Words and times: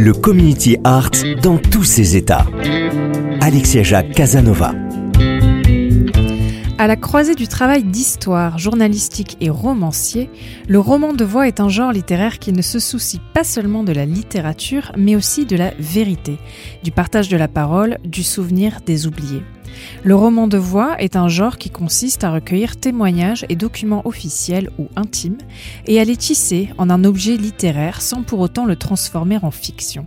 Le 0.00 0.12
community 0.12 0.76
art 0.84 1.10
dans 1.42 1.58
tous 1.58 1.82
ses 1.82 2.16
états. 2.16 2.46
Alexia 3.40 3.82
Jacques 3.82 4.12
Casanova. 4.12 4.72
À 6.78 6.86
la 6.86 6.94
croisée 6.94 7.34
du 7.34 7.48
travail 7.48 7.82
d'histoire, 7.82 8.58
journalistique 8.58 9.36
et 9.40 9.50
romancier, 9.50 10.30
le 10.68 10.78
roman 10.78 11.12
de 11.14 11.24
voix 11.24 11.48
est 11.48 11.58
un 11.58 11.68
genre 11.68 11.90
littéraire 11.90 12.38
qui 12.38 12.52
ne 12.52 12.62
se 12.62 12.78
soucie 12.78 13.20
pas 13.34 13.42
seulement 13.42 13.82
de 13.82 13.90
la 13.90 14.06
littérature, 14.06 14.92
mais 14.96 15.16
aussi 15.16 15.46
de 15.46 15.56
la 15.56 15.72
vérité, 15.80 16.38
du 16.84 16.92
partage 16.92 17.28
de 17.28 17.36
la 17.36 17.48
parole, 17.48 17.98
du 18.04 18.22
souvenir 18.22 18.78
des 18.86 19.08
oubliés. 19.08 19.42
Le 20.04 20.14
roman 20.14 20.46
de 20.46 20.58
voix 20.58 21.00
est 21.00 21.16
un 21.16 21.28
genre 21.28 21.58
qui 21.58 21.70
consiste 21.70 22.24
à 22.24 22.30
recueillir 22.30 22.76
témoignages 22.76 23.44
et 23.48 23.56
documents 23.56 24.06
officiels 24.06 24.70
ou 24.78 24.88
intimes 24.96 25.38
et 25.86 26.00
à 26.00 26.04
les 26.04 26.16
tisser 26.16 26.70
en 26.78 26.90
un 26.90 27.04
objet 27.04 27.36
littéraire 27.36 28.00
sans 28.00 28.22
pour 28.22 28.40
autant 28.40 28.64
le 28.64 28.76
transformer 28.76 29.38
en 29.42 29.50
fiction. 29.50 30.06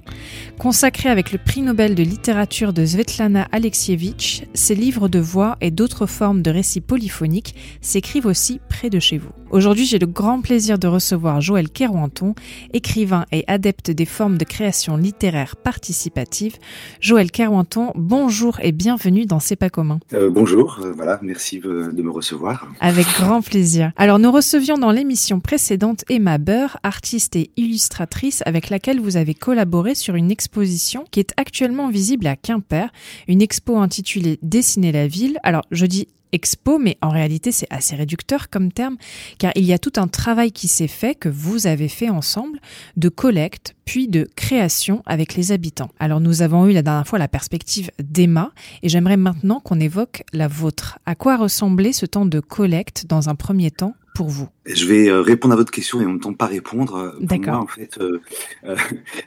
Consacré 0.57 1.09
avec 1.09 1.31
le 1.31 1.37
prix 1.37 1.61
Nobel 1.61 1.95
de 1.95 2.03
littérature 2.03 2.73
de 2.73 2.85
Svetlana 2.85 3.47
Alexievitch, 3.51 4.43
ces 4.53 4.75
livres 4.75 5.09
de 5.09 5.19
voix 5.19 5.57
et 5.61 5.71
d'autres 5.71 6.05
formes 6.05 6.41
de 6.41 6.51
récits 6.51 6.81
polyphoniques 6.81 7.55
s'écrivent 7.81 8.27
aussi 8.27 8.59
près 8.69 8.89
de 8.89 8.99
chez 8.99 9.17
vous. 9.17 9.40
Aujourd'hui, 9.51 9.85
j'ai 9.85 9.99
le 9.99 10.07
grand 10.07 10.39
plaisir 10.39 10.79
de 10.79 10.87
recevoir 10.87 11.41
Joël 11.41 11.69
Kerouanton, 11.69 12.35
écrivain 12.71 13.25
et 13.33 13.43
adepte 13.47 13.91
des 13.91 14.05
formes 14.05 14.37
de 14.37 14.45
création 14.45 14.95
littéraire 14.95 15.57
participative. 15.57 16.55
Joël 17.01 17.31
Kerouanton, 17.31 17.91
bonjour 17.95 18.61
et 18.61 18.71
bienvenue 18.71 19.25
dans 19.25 19.41
C'est 19.41 19.57
pas 19.57 19.69
commun. 19.69 19.99
Euh, 20.13 20.29
bonjour, 20.29 20.79
euh, 20.81 20.93
voilà, 20.95 21.19
merci 21.21 21.59
de 21.59 22.01
me 22.01 22.09
recevoir. 22.09 22.69
Avec 22.79 23.05
grand 23.19 23.41
plaisir. 23.41 23.91
Alors, 23.97 24.19
nous 24.19 24.31
recevions 24.31 24.77
dans 24.77 24.91
l'émission 24.91 25.41
précédente 25.41 26.05
Emma 26.07 26.37
Beur, 26.37 26.77
artiste 26.83 27.35
et 27.35 27.51
illustratrice 27.57 28.43
avec 28.45 28.69
laquelle 28.69 29.01
vous 29.01 29.17
avez 29.17 29.33
collaboré 29.33 29.95
sur 29.95 30.15
une 30.15 30.31
exposition 30.31 31.03
qui 31.11 31.19
est 31.19 31.33
actuellement 31.35 31.89
visible 31.89 32.25
à 32.27 32.37
Quimper, 32.37 32.89
une 33.27 33.41
expo 33.41 33.77
intitulée 33.77 34.39
Dessiner 34.41 34.93
la 34.93 35.07
ville. 35.07 35.39
Alors, 35.43 35.63
je 35.71 35.85
dis 35.85 36.07
expo, 36.31 36.77
mais 36.77 36.97
en 37.01 37.09
réalité 37.09 37.51
c'est 37.51 37.67
assez 37.69 37.95
réducteur 37.95 38.49
comme 38.49 38.71
terme, 38.71 38.97
car 39.37 39.51
il 39.55 39.65
y 39.65 39.73
a 39.73 39.79
tout 39.79 39.93
un 39.97 40.07
travail 40.07 40.51
qui 40.51 40.67
s'est 40.67 40.87
fait, 40.87 41.15
que 41.15 41.29
vous 41.29 41.67
avez 41.67 41.87
fait 41.87 42.09
ensemble, 42.09 42.59
de 42.97 43.09
collecte, 43.09 43.75
puis 43.85 44.07
de 44.07 44.29
création 44.35 45.03
avec 45.05 45.35
les 45.35 45.51
habitants. 45.51 45.89
Alors 45.99 46.19
nous 46.19 46.41
avons 46.41 46.67
eu 46.67 46.73
la 46.73 46.81
dernière 46.81 47.07
fois 47.07 47.19
la 47.19 47.27
perspective 47.27 47.91
d'Emma, 47.99 48.51
et 48.83 48.89
j'aimerais 48.89 49.17
maintenant 49.17 49.59
qu'on 49.59 49.79
évoque 49.79 50.23
la 50.33 50.47
vôtre. 50.47 50.99
À 51.05 51.15
quoi 51.15 51.37
ressemblait 51.37 51.93
ce 51.93 52.05
temps 52.05 52.25
de 52.25 52.39
collecte 52.39 53.05
dans 53.07 53.29
un 53.29 53.35
premier 53.35 53.71
temps 53.71 53.95
pour 54.15 54.29
vous? 54.29 54.49
Je 54.65 54.85
vais 54.85 55.09
euh, 55.09 55.21
répondre 55.21 55.53
à 55.53 55.57
votre 55.57 55.71
question 55.71 56.01
et 56.01 56.05
en 56.05 56.09
même 56.09 56.19
temps 56.19 56.33
pas 56.33 56.45
répondre. 56.45 57.15
D'accord. 57.19 57.61
en 57.61 57.67
fait, 57.67 57.97
euh, 57.97 58.21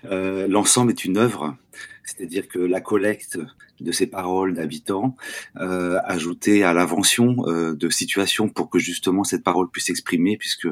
euh, 0.06 0.46
l'ensemble 0.46 0.92
est 0.92 1.04
une 1.04 1.16
œuvre, 1.16 1.56
c'est-à-dire 2.04 2.48
que 2.48 2.58
la 2.58 2.80
collecte 2.80 3.38
de 3.80 3.92
ces 3.92 4.06
paroles 4.06 4.54
d'habitants, 4.54 5.16
euh, 5.56 5.98
ajouter 6.04 6.62
à 6.62 6.72
l'invention 6.72 7.36
euh, 7.46 7.74
de 7.74 7.88
situations 7.90 8.48
pour 8.48 8.70
que 8.70 8.78
justement 8.78 9.24
cette 9.24 9.42
parole 9.42 9.70
puisse 9.70 9.86
s'exprimer, 9.86 10.36
puisque 10.36 10.68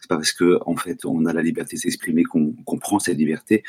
c'est 0.00 0.08
pas 0.08 0.16
parce 0.16 0.32
que 0.32 0.58
en 0.66 0.76
fait 0.76 1.04
on 1.04 1.26
a 1.26 1.32
la 1.32 1.42
liberté 1.42 1.76
de 1.76 1.80
s'exprimer 1.80 2.24
qu'on 2.24 2.52
qu 2.52 2.78
prend 2.78 2.98
cette 2.98 3.18
liberté, 3.18 3.64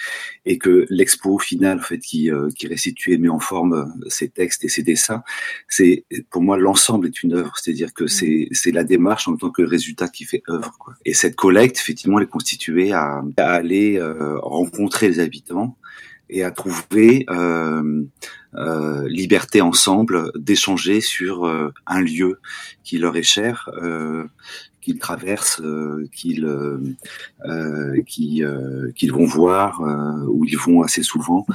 et 0.45 0.57
que 0.57 0.85
l'expo 0.89 1.39
final 1.39 1.79
en 1.79 1.81
fait 1.81 1.99
qui, 1.99 2.31
euh, 2.31 2.49
qui 2.55 2.67
restitue 2.67 3.13
et 3.13 3.17
met 3.17 3.29
en 3.29 3.39
forme 3.39 3.73
euh, 3.73 4.09
ces 4.09 4.29
textes 4.29 4.63
et 4.63 4.69
ces 4.69 4.83
dessins, 4.83 5.23
c'est 5.67 6.05
pour 6.29 6.41
moi 6.41 6.57
l'ensemble 6.57 7.07
est 7.07 7.23
une 7.23 7.33
œuvre, 7.33 7.53
c'est-à-dire 7.57 7.93
que 7.93 8.07
c'est 8.07 8.47
c'est 8.51 8.71
la 8.71 8.83
démarche 8.83 9.27
en 9.27 9.35
tant 9.35 9.49
que 9.49 9.63
résultat 9.63 10.07
qui 10.09 10.25
fait 10.25 10.43
Et 11.05 11.13
cette 11.13 11.35
collecte 11.35 11.77
effectivement 11.77 12.17
elle 12.19 12.25
est 12.25 12.29
constituée 12.29 12.93
à, 12.93 13.23
à 13.37 13.51
aller 13.51 13.97
euh, 13.97 14.37
rencontrer 14.39 15.07
les 15.07 15.19
habitants 15.19 15.77
et 16.29 16.43
à 16.43 16.51
trouver 16.51 17.25
euh, 17.29 18.03
euh, 18.55 19.07
liberté 19.07 19.61
ensemble 19.61 20.31
d'échanger 20.35 21.01
sur 21.01 21.45
euh, 21.45 21.73
un 21.85 22.01
lieu 22.01 22.39
qui 22.83 22.97
leur 22.97 23.15
est 23.17 23.23
cher, 23.23 23.69
euh, 23.81 24.25
qu'ils 24.81 24.99
traversent, 24.99 25.61
euh, 25.61 26.07
qu'ils 26.13 26.45
euh, 26.45 28.01
qui, 28.07 28.43
qu'ils 28.95 29.11
vont 29.11 29.25
voir, 29.25 29.81
où 30.27 30.45
ils 30.45 30.57
vont 30.57 30.81
assez 30.83 31.03
souvent, 31.03 31.45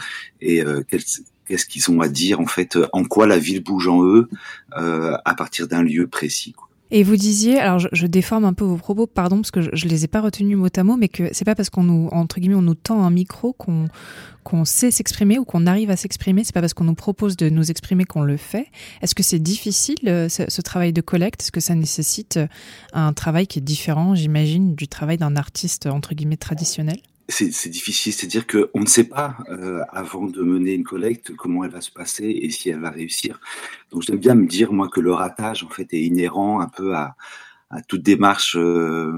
et 0.40 0.62
qu'est-ce 0.88 1.66
qu'ils 1.66 1.90
ont 1.90 2.00
à 2.00 2.08
dire 2.08 2.40
en 2.40 2.46
fait, 2.46 2.78
en 2.92 3.04
quoi 3.04 3.26
la 3.26 3.38
ville 3.38 3.62
bouge 3.62 3.88
en 3.88 4.04
eux 4.04 4.28
à 4.72 5.34
partir 5.36 5.68
d'un 5.68 5.82
lieu 5.82 6.06
précis. 6.06 6.52
Quoi. 6.52 6.69
Et 6.90 7.02
vous 7.02 7.16
disiez, 7.16 7.58
alors 7.58 7.78
je, 7.78 7.88
je, 7.92 8.06
déforme 8.06 8.44
un 8.44 8.52
peu 8.52 8.64
vos 8.64 8.76
propos, 8.76 9.06
pardon, 9.06 9.36
parce 9.36 9.50
que 9.50 9.60
je, 9.60 9.70
je 9.72 9.86
les 9.86 10.04
ai 10.04 10.08
pas 10.08 10.20
retenus 10.20 10.56
mot 10.56 10.68
à 10.74 10.82
mot, 10.82 10.96
mais 10.96 11.08
que 11.08 11.28
c'est 11.32 11.44
pas 11.44 11.54
parce 11.54 11.70
qu'on 11.70 11.84
nous, 11.84 12.08
entre 12.10 12.40
guillemets, 12.40 12.56
on 12.56 12.62
nous 12.62 12.74
tend 12.74 13.02
un 13.04 13.10
micro 13.10 13.52
qu'on 13.52 14.64
sait 14.64 14.90
s'exprimer 14.90 15.38
ou 15.38 15.44
qu'on 15.44 15.66
arrive 15.66 15.90
à 15.90 15.96
s'exprimer. 15.96 16.42
C'est 16.42 16.54
pas 16.54 16.60
parce 16.60 16.74
qu'on 16.74 16.84
nous 16.84 16.94
propose 16.94 17.36
de 17.36 17.48
nous 17.48 17.70
exprimer 17.70 18.04
qu'on 18.04 18.22
le 18.22 18.36
fait. 18.36 18.66
Est-ce 19.02 19.14
que 19.14 19.22
c'est 19.22 19.38
difficile 19.38 19.98
ce, 20.02 20.44
ce, 20.48 20.62
travail 20.62 20.92
de 20.92 21.00
collecte? 21.00 21.42
Est-ce 21.42 21.52
que 21.52 21.60
ça 21.60 21.74
nécessite 21.74 22.40
un 22.92 23.12
travail 23.12 23.46
qui 23.46 23.60
est 23.60 23.62
différent, 23.62 24.14
j'imagine, 24.14 24.74
du 24.74 24.88
travail 24.88 25.16
d'un 25.16 25.36
artiste 25.36 25.86
entre 25.86 26.14
guillemets 26.14 26.36
traditionnel? 26.36 26.98
C'est 27.30 27.68
difficile, 27.68 28.12
c'est-à-dire 28.12 28.46
qu'on 28.46 28.80
ne 28.80 28.86
sait 28.86 29.04
pas 29.04 29.36
euh, 29.48 29.80
avant 29.90 30.26
de 30.26 30.42
mener 30.42 30.74
une 30.74 30.84
collecte 30.84 31.34
comment 31.36 31.64
elle 31.64 31.70
va 31.70 31.80
se 31.80 31.90
passer 31.90 32.24
et 32.24 32.50
si 32.50 32.70
elle 32.70 32.80
va 32.80 32.90
réussir. 32.90 33.40
Donc 33.90 34.02
j'aime 34.02 34.18
bien 34.18 34.34
me 34.34 34.46
dire 34.46 34.72
moi 34.72 34.88
que 34.88 35.00
le 35.00 35.12
ratage 35.12 35.64
en 35.64 35.68
fait 35.68 35.92
est 35.92 36.02
inhérent 36.02 36.60
un 36.60 36.68
peu 36.68 36.94
à, 36.94 37.16
à 37.70 37.82
toute 37.82 38.02
démarche 38.02 38.56
euh, 38.56 39.12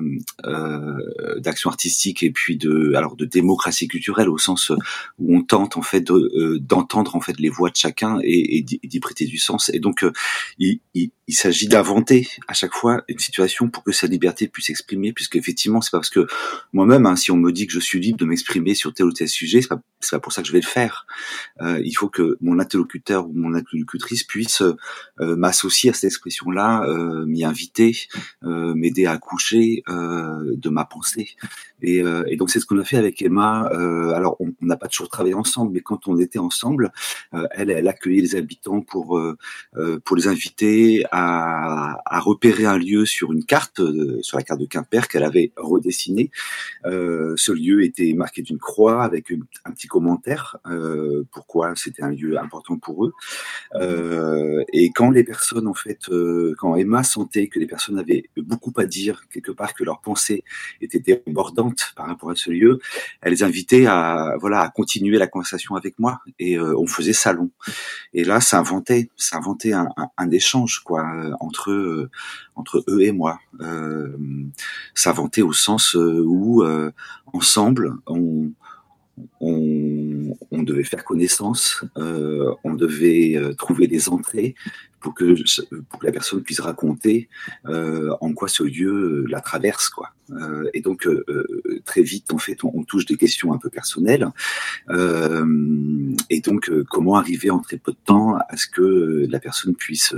euh, 0.45 1.41
d'action 1.41 1.71
artistique 1.71 2.23
et 2.23 2.31
puis 2.31 2.59
de 2.59 2.93
alors 2.95 3.17
de 3.17 3.25
démocratie 3.25 3.89
culturelle 3.89 4.29
au 4.29 4.37
sens 4.37 4.71
où 5.19 5.34
on 5.34 5.43
tente 5.43 5.79
en 5.79 5.83
fait 5.83 6.03
d'entendre 6.03 7.15
euh, 7.15 7.19
en 7.19 7.21
fait 7.21 7.41
les 7.41 7.49
voix 7.49 7.71
de 7.71 7.77
chacun 7.77 8.19
et, 8.23 8.59
et 8.59 8.62
d'y 8.62 9.00
prêter 9.00 9.25
du 9.25 9.39
sens 9.39 9.71
et 9.73 9.79
donc 9.79 10.05
euh, 10.05 10.12
il, 10.59 10.81
il, 10.93 11.12
il 11.32 11.34
s'agit 11.34 11.66
d'inventer 11.66 12.28
à 12.47 12.53
chaque 12.53 12.75
fois 12.75 13.04
une 13.09 13.19
situation 13.19 13.70
pour 13.70 13.82
que 13.84 13.90
sa 13.90 14.06
liberté 14.06 14.49
puisse 14.49 14.67
s'exprimer 14.67 15.14
puisque 15.14 15.37
effectivement 15.37 15.81
c'est 15.81 15.90
pas 15.90 15.96
parce 15.96 16.11
que 16.11 16.26
moi-même 16.75 17.06
hein, 17.06 17.17
si 17.17 17.31
on 17.31 17.38
me 17.38 17.50
dit 17.52 17.67
que 17.67 17.73
je 17.73 17.81
suis 17.81 17.99
libre 17.99 18.19
de 18.19 18.26
m'exprimer 18.26 18.75
sur 18.75 18.93
tel 18.93 19.06
ou 19.06 19.12
tel 19.12 19.31
sujet 19.31 19.62
c'est 19.62 19.69
pas 19.69 19.81
pas 20.11 20.19
pour 20.19 20.32
ça 20.32 20.43
que 20.43 20.49
je 20.49 20.52
vais 20.52 20.61
le 20.61 20.67
faire 20.67 21.06
euh, 21.62 21.81
il 21.82 21.93
faut 21.93 22.11
que 22.11 22.37
mon 22.43 22.58
interlocuteur 22.58 23.26
ou 23.26 23.32
mon 23.32 23.55
interlocutrice 23.55 24.25
puisse 24.25 24.62
m'associer 25.19 25.88
à 25.88 25.94
cette 25.94 26.05
expression 26.05 26.50
là 26.50 26.84
m'y 27.25 27.44
inviter 27.44 27.96
m'aider 28.43 29.06
à 29.06 29.12
accoucher 29.12 29.84
de 29.87 30.69
ma 30.69 30.84
pensée. 30.84 31.29
Et, 31.82 32.02
et 32.26 32.37
donc 32.37 32.50
c'est 32.50 32.58
ce 32.61 32.67
qu'on 32.67 32.79
a 32.79 32.84
fait 32.84 32.96
avec 32.96 33.23
Emma. 33.23 33.69
alors 34.14 34.37
on 34.40 34.52
n'a 34.61 34.76
pas 34.76 34.88
toujours 34.88 35.08
travaillé 35.08 35.34
ensemble, 35.34 35.73
mais 35.73 35.81
quand 35.81 36.08
on 36.08 36.19
était 36.19 36.40
ensemble, 36.40 36.93
elle, 37.52 37.70
elle 37.70 37.88
accueillait 37.88 38.20
les 38.20 38.34
habitants 38.34 38.81
pour 38.81 39.20
pour 40.05 40.17
les 40.17 40.26
inviter 40.26 41.05
à, 41.12 41.21
à 41.22 42.20
repérer 42.20 42.64
un 42.64 42.78
lieu 42.78 43.04
sur 43.06 43.32
une 43.32 43.44
carte, 43.44 43.80
sur 44.22 44.36
la 44.36 44.42
carte 44.42 44.60
de 44.60 44.66
Quimper 44.66 45.08
qu'elle 45.08 45.24
avait 45.24 45.52
redessinée. 45.56 46.30
ce 46.84 47.52
lieu 47.52 47.84
était 47.84 48.12
marqué 48.14 48.42
d'une 48.42 48.58
croix 48.58 49.02
avec 49.02 49.32
un 49.64 49.70
petit 49.72 49.88
commentaire 49.88 50.58
pourquoi 51.30 51.74
c'était 51.76 52.02
un 52.02 52.10
lieu 52.10 52.38
important 52.38 52.78
pour 52.78 53.04
eux. 53.06 53.12
Euh, 53.74 54.62
et 54.72 54.90
quand 54.90 55.10
les 55.10 55.24
personnes, 55.24 55.66
en 55.66 55.74
fait, 55.74 56.08
euh, 56.10 56.54
quand 56.58 56.76
Emma 56.76 57.02
sentait 57.02 57.48
que 57.48 57.58
les 57.58 57.66
personnes 57.66 57.98
avaient 57.98 58.24
beaucoup 58.36 58.72
à 58.76 58.84
dire, 58.84 59.24
quelque 59.32 59.52
part 59.52 59.74
que 59.74 59.84
leurs 59.84 60.00
pensées 60.00 60.44
étaient 60.80 61.00
débordantes 61.00 61.92
par 61.96 62.06
rapport 62.06 62.30
à 62.30 62.34
ce 62.34 62.50
lieu, 62.50 62.78
elle 63.20 63.32
les 63.32 63.42
invitait 63.42 63.86
à, 63.86 64.34
voilà, 64.40 64.60
à 64.60 64.69
continuer 64.69 65.19
la 65.19 65.26
conversation 65.26 65.74
avec 65.76 65.98
moi. 65.98 66.20
Et 66.38 66.58
euh, 66.58 66.76
on 66.78 66.86
faisait 66.86 67.12
salon. 67.12 67.50
Et 68.12 68.24
là, 68.24 68.40
ça 68.40 68.58
inventait, 68.58 69.08
ça 69.16 69.36
inventait 69.36 69.72
un, 69.72 69.88
un, 70.16 70.30
échange, 70.30 70.80
quoi, 70.80 71.01
entre 71.40 71.70
eux, 71.70 72.10
entre 72.54 72.84
eux 72.88 73.02
et 73.02 73.12
moi. 73.12 73.40
ça 74.94 75.10
inventait 75.10 75.43
au 75.43 75.52
sens 75.52 75.94
où, 75.94 76.64
ensemble, 77.32 77.94
on 79.40 80.62
devait 80.62 80.84
faire 80.84 81.04
connaissance, 81.04 81.84
euh, 81.96 82.54
on 82.64 82.75
devait 82.75 83.37
euh, 83.37 83.54
trouver 83.54 83.87
des 83.87 84.08
entrées 84.08 84.54
pour 85.00 85.14
que, 85.14 85.34
la 86.02 86.12
personne 86.12 86.43
puisse 86.43 86.60
raconter 86.60 87.28
euh, 87.66 88.14
en 88.20 88.32
quoi 88.32 88.48
ce 88.48 88.62
lieu 88.62 89.26
la 89.28 89.40
traverse, 89.40 89.88
quoi. 89.88 90.10
Euh, 90.31 90.70
et 90.72 90.81
donc 90.81 91.06
euh, 91.06 91.82
très 91.84 92.02
vite, 92.02 92.32
en 92.32 92.38
fait, 92.38 92.64
on, 92.64 92.84
touche 92.84 93.05
des 93.05 93.16
questions 93.16 93.52
un 93.52 93.58
peu 93.58 93.69
personnelles. 93.69 94.28
et 96.31 96.40
donc, 96.40 96.70
comment 96.88 97.16
arriver 97.16 97.50
en 97.50 97.58
très 97.58 97.76
peu 97.76 97.93
de 97.93 97.98
temps 98.05 98.37
à 98.37 98.56
ce 98.56 98.66
que 98.66 99.26
la 99.28 99.40
personne 99.40 99.75
puisse 99.75 100.14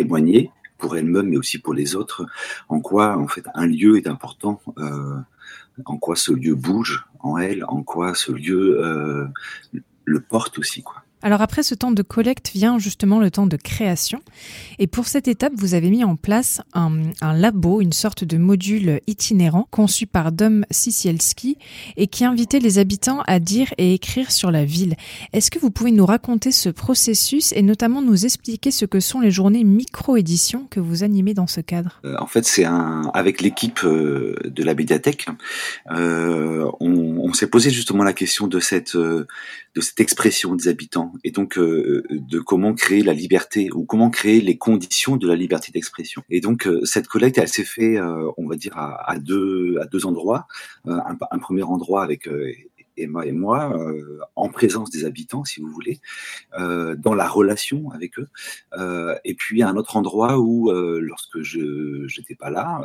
témoigner 0.00 0.50
pour 0.78 0.96
elle-même, 0.96 1.28
mais 1.30 1.36
aussi 1.36 1.58
pour 1.58 1.74
les 1.74 1.96
autres, 1.96 2.24
en 2.68 2.80
quoi 2.80 3.16
en 3.18 3.26
fait 3.26 3.44
un 3.54 3.66
lieu 3.66 3.96
est 3.98 4.06
important 4.06 4.60
en 5.84 5.96
quoi 5.98 6.16
ce 6.16 6.32
lieu 6.32 6.54
bouge 6.54 7.06
en 7.20 7.38
elle, 7.38 7.64
en 7.64 7.82
quoi 7.82 8.14
ce 8.14 8.32
lieu 8.32 8.84
euh, 8.84 9.26
le 10.04 10.20
porte 10.20 10.58
aussi, 10.58 10.82
quoi. 10.82 11.02
Alors 11.22 11.42
après 11.42 11.64
ce 11.64 11.74
temps 11.74 11.90
de 11.90 12.02
collecte 12.02 12.50
vient 12.52 12.78
justement 12.78 13.18
le 13.18 13.30
temps 13.30 13.46
de 13.46 13.56
création. 13.56 14.20
Et 14.78 14.86
pour 14.86 15.08
cette 15.08 15.26
étape, 15.26 15.52
vous 15.56 15.74
avez 15.74 15.90
mis 15.90 16.04
en 16.04 16.14
place 16.14 16.60
un, 16.74 16.92
labo, 17.34 17.80
une 17.80 17.92
sorte 17.92 18.22
de 18.22 18.38
module 18.38 19.00
itinérant 19.08 19.66
conçu 19.70 20.06
par 20.06 20.30
Dom 20.30 20.64
Sisielski 20.70 21.58
et 21.96 22.06
qui 22.06 22.24
invitait 22.24 22.60
les 22.60 22.78
habitants 22.78 23.22
à 23.26 23.40
dire 23.40 23.74
et 23.78 23.94
écrire 23.94 24.30
sur 24.30 24.52
la 24.52 24.64
ville. 24.64 24.94
Est-ce 25.32 25.50
que 25.50 25.58
vous 25.58 25.70
pouvez 25.70 25.90
nous 25.90 26.06
raconter 26.06 26.52
ce 26.52 26.68
processus 26.68 27.52
et 27.52 27.62
notamment 27.62 28.00
nous 28.00 28.24
expliquer 28.24 28.70
ce 28.70 28.84
que 28.84 29.00
sont 29.00 29.20
les 29.20 29.32
journées 29.32 29.64
micro-édition 29.64 30.68
que 30.70 30.78
vous 30.78 31.02
animez 31.02 31.34
dans 31.34 31.48
ce 31.48 31.60
cadre? 31.60 32.00
Euh, 32.04 32.16
En 32.20 32.26
fait, 32.26 32.44
c'est 32.44 32.64
avec 33.14 33.40
l'équipe 33.40 33.80
euh, 33.84 34.36
de 34.44 34.62
la 34.62 34.74
médiathèque, 34.74 35.26
euh, 35.90 36.70
on, 36.80 37.18
on 37.18 37.32
s'est 37.32 37.48
posé 37.48 37.70
justement 37.70 38.04
la 38.04 38.12
question 38.12 38.46
de 38.46 38.60
cette 38.60 38.96
de 39.78 39.80
cette 39.80 40.00
expression 40.00 40.54
des 40.54 40.68
habitants 40.68 41.07
et 41.24 41.30
donc 41.30 41.58
euh, 41.58 42.04
de 42.10 42.38
comment 42.40 42.74
créer 42.74 43.02
la 43.02 43.12
liberté 43.12 43.70
ou 43.72 43.84
comment 43.84 44.10
créer 44.10 44.40
les 44.40 44.56
conditions 44.56 45.16
de 45.16 45.26
la 45.26 45.36
liberté 45.36 45.70
d'expression. 45.72 46.22
Et 46.30 46.40
donc 46.40 46.66
euh, 46.66 46.84
cette 46.84 47.08
collecte, 47.08 47.38
elle 47.38 47.48
s'est 47.48 47.64
fait, 47.64 47.98
euh, 47.98 48.30
on 48.36 48.46
va 48.46 48.56
dire, 48.56 48.76
à, 48.76 49.10
à, 49.10 49.18
deux 49.18 49.78
à 49.80 49.86
deux 49.86 50.06
endroits. 50.06 50.46
Un, 50.84 51.16
un, 51.30 51.38
premier 51.38 51.62
endroit 51.62 52.02
avec 52.02 52.28
Emma 53.02 53.26
et 53.26 53.32
moi, 53.32 53.76
euh, 53.76 54.20
en 54.36 54.48
présence 54.48 54.90
des 54.90 55.04
habitants, 55.04 55.44
si 55.44 55.60
vous 55.60 55.68
voulez, 55.68 56.00
euh, 56.58 56.96
dans 56.96 57.14
la 57.14 57.28
relation 57.28 57.90
avec 57.90 58.18
eux. 58.18 58.28
Euh, 58.76 59.14
et 59.24 59.34
puis 59.34 59.62
à 59.62 59.68
un 59.68 59.76
autre 59.76 59.96
endroit 59.96 60.38
où, 60.38 60.70
lorsque 60.70 61.40
je 61.40 62.18
n'étais 62.18 62.34
pas 62.34 62.50
là 62.50 62.80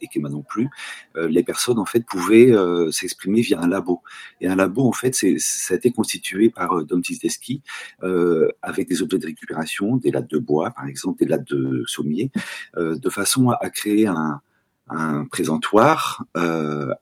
et 0.00 0.06
qu'Emma 0.08 0.28
non 0.28 0.42
plus, 0.42 0.68
les 1.16 1.42
personnes 1.42 1.78
en 1.78 1.84
fait 1.84 2.04
pouvaient 2.04 2.52
s'exprimer 2.90 3.40
via 3.40 3.60
un 3.60 3.68
labo. 3.68 4.02
Et 4.40 4.48
un 4.48 4.56
labo, 4.56 4.86
en 4.86 4.92
fait, 4.92 5.14
ça 5.14 5.74
a 5.74 5.76
été 5.76 5.90
constitué 5.90 6.50
par 6.50 6.84
Dom 6.84 7.02
Tizdeschi 7.02 7.62
avec 8.62 8.88
des 8.88 9.02
objets 9.02 9.18
de 9.18 9.26
récupération, 9.26 9.96
des 9.96 10.10
lattes 10.10 10.30
de 10.30 10.38
bois, 10.38 10.70
par 10.70 10.86
exemple, 10.86 11.18
des 11.18 11.26
lattes 11.26 11.48
de 11.48 11.84
sommier, 11.86 12.30
de 12.76 13.10
façon 13.10 13.50
à 13.50 13.70
créer 13.70 14.06
un 14.06 14.40
un 14.90 15.24
présentoir 15.24 16.24
euh, 16.36 16.92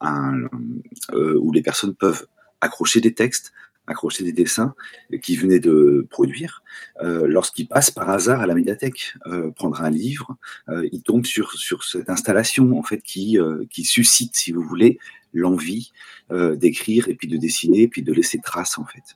euh, 1.13 1.39
où 1.41 1.53
les 1.53 1.63
personnes 1.63 1.95
peuvent 1.95 2.27
accrocher 2.61 3.01
des 3.01 3.15
textes, 3.15 3.53
accrocher 3.87 4.25
des 4.25 4.33
dessins 4.33 4.75
qu'ils 5.23 5.41
venaient 5.41 5.61
de 5.61 6.07
produire. 6.11 6.63
Euh, 7.03 7.27
Lorsqu'ils 7.27 7.69
passent 7.69 7.91
par 7.91 8.11
hasard 8.11 8.41
à 8.41 8.47
la 8.47 8.55
médiathèque, 8.55 9.15
euh, 9.27 9.51
prendre 9.51 9.81
un 9.83 9.91
livre, 9.91 10.37
euh, 10.69 10.89
ils 10.93 11.03
tombent 11.03 11.27
sur, 11.27 11.53
sur 11.53 11.85
cette 11.85 12.11
installation 12.11 12.79
en 12.79 12.83
fait 12.83 13.03
qui, 13.03 13.39
qui 13.71 13.85
suscite, 13.85 14.37
si 14.37 14.53
vous 14.53 14.63
voulez, 14.63 14.99
l'envie 15.35 15.93
d'écrire 16.31 17.09
et 17.09 17.15
puis 17.15 17.29
de 17.29 17.37
dessiner 17.37 17.83
et 17.83 17.89
puis 17.89 18.03
de 18.03 18.13
laisser 18.13 18.39
trace 18.39 18.79
en 18.79 18.85
fait. 18.85 19.15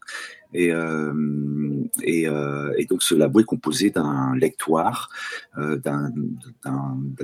Et, 0.55 0.71
et, 2.03 2.87
donc 2.87 3.03
ce 3.03 3.15
labo 3.15 3.41
est 3.41 3.45
composé 3.45 3.91
d'un 3.91 4.35
lectoire, 4.37 5.09
d'un 5.57 6.13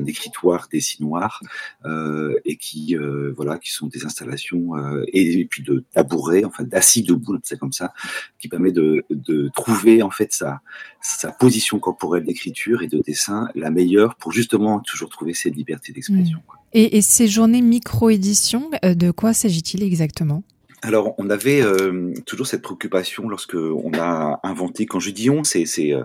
écritoire 0.06 0.68
dessinoir, 0.72 1.42
et 2.44 2.56
qui 2.56 2.96
voilà, 3.36 3.58
qui 3.58 3.72
sont 3.72 3.86
des 3.86 4.04
installations 4.04 4.72
et, 5.12 5.44
puis 5.46 5.62
de 5.62 5.84
tabourets, 5.92 6.44
enfin 6.44 6.64
d'assis 6.64 7.02
debout, 7.02 7.38
c'est 7.42 7.58
comme 7.58 7.72
ça, 7.72 7.92
qui 8.38 8.48
permet 8.48 8.72
de, 8.72 9.04
de 9.10 9.50
trouver 9.54 10.02
en 10.02 10.10
fait 10.10 10.27
sa, 10.32 10.60
sa 11.00 11.32
position 11.32 11.78
corporelle 11.78 12.24
d'écriture 12.24 12.82
et 12.82 12.88
de 12.88 13.00
dessin 13.00 13.48
la 13.54 13.70
meilleure 13.70 14.16
pour 14.16 14.32
justement 14.32 14.80
toujours 14.80 15.08
trouver 15.08 15.34
cette 15.34 15.56
liberté 15.56 15.92
d'expression. 15.92 16.38
Mmh. 16.38 16.58
Et, 16.74 16.98
et, 16.98 17.02
ces 17.02 17.28
journées 17.28 17.62
micro-édition, 17.62 18.70
de 18.82 19.10
quoi 19.10 19.32
s'agit-il 19.32 19.82
exactement? 19.82 20.42
Alors, 20.82 21.14
on 21.18 21.28
avait 21.28 21.60
euh, 21.60 22.12
toujours 22.24 22.46
cette 22.46 22.62
préoccupation 22.62 23.28
lorsque 23.28 23.54
on 23.54 23.92
a 23.94 24.38
inventé. 24.44 24.86
Quand 24.86 25.00
je 25.00 25.10
dis 25.10 25.28
on, 25.28 25.42
c'est 25.42 25.66
c'est 25.66 25.92
euh, 25.92 26.04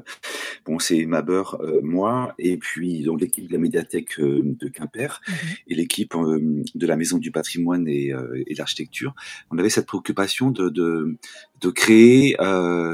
bon, 0.65 0.79
c'est 0.79 1.05
Maber, 1.05 1.43
euh, 1.59 1.79
moi, 1.83 2.33
et 2.39 2.57
puis 2.57 3.03
donc 3.03 3.21
l'équipe 3.21 3.47
de 3.47 3.53
la 3.53 3.59
médiathèque 3.59 4.19
de 4.19 4.67
Quimper 4.69 5.21
mmh 5.27 5.31
et 5.67 5.75
l'équipe 5.75 6.13
de 6.15 6.87
la 6.87 6.95
Maison 6.95 7.17
du 7.17 7.31
Patrimoine 7.31 7.87
et, 7.87 8.07
et 8.45 8.53
de 8.53 8.57
l'Architecture. 8.57 9.13
On 9.51 9.57
avait 9.57 9.69
cette 9.69 9.85
préoccupation 9.85 10.51
de 10.51 10.69
de, 10.69 11.17
de 11.61 11.69
créer, 11.69 12.35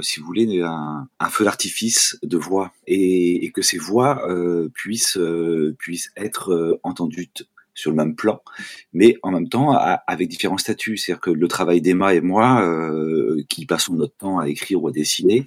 si 0.02 0.20
vous 0.20 0.26
voulez, 0.26 0.62
un, 0.62 1.08
un 1.20 1.30
feu 1.30 1.46
d'artifice 1.46 2.18
de 2.24 2.38
voix 2.38 2.74
et, 2.88 3.46
et, 3.46 3.52
que 3.52 3.62
ces 3.62 3.78
voix 3.78 4.22
puissent 4.74 5.20
puissent 5.78 6.12
être 6.16 6.80
entendues 6.84 7.30
sur 7.74 7.92
le 7.92 7.98
même 7.98 8.16
plan, 8.16 8.42
mais 8.94 9.18
en 9.24 9.32
même 9.32 9.48
temps 9.48 9.72
avec 9.72 10.28
différents 10.28 10.58
statuts. 10.58 10.98
C'est-à-dire 10.98 11.22
que 11.22 11.32
le 11.32 11.48
travail 11.48 11.82
d'Emma 11.82 12.14
et 12.14 12.22
moi, 12.22 12.62
euh, 12.62 13.42
qui 13.50 13.66
passons 13.66 13.96
notre 13.96 14.16
temps 14.16 14.40
à 14.40 14.50
écrire 14.50 14.84
ou 14.84 14.88
à 14.88 14.92
dessiner, 14.92 15.46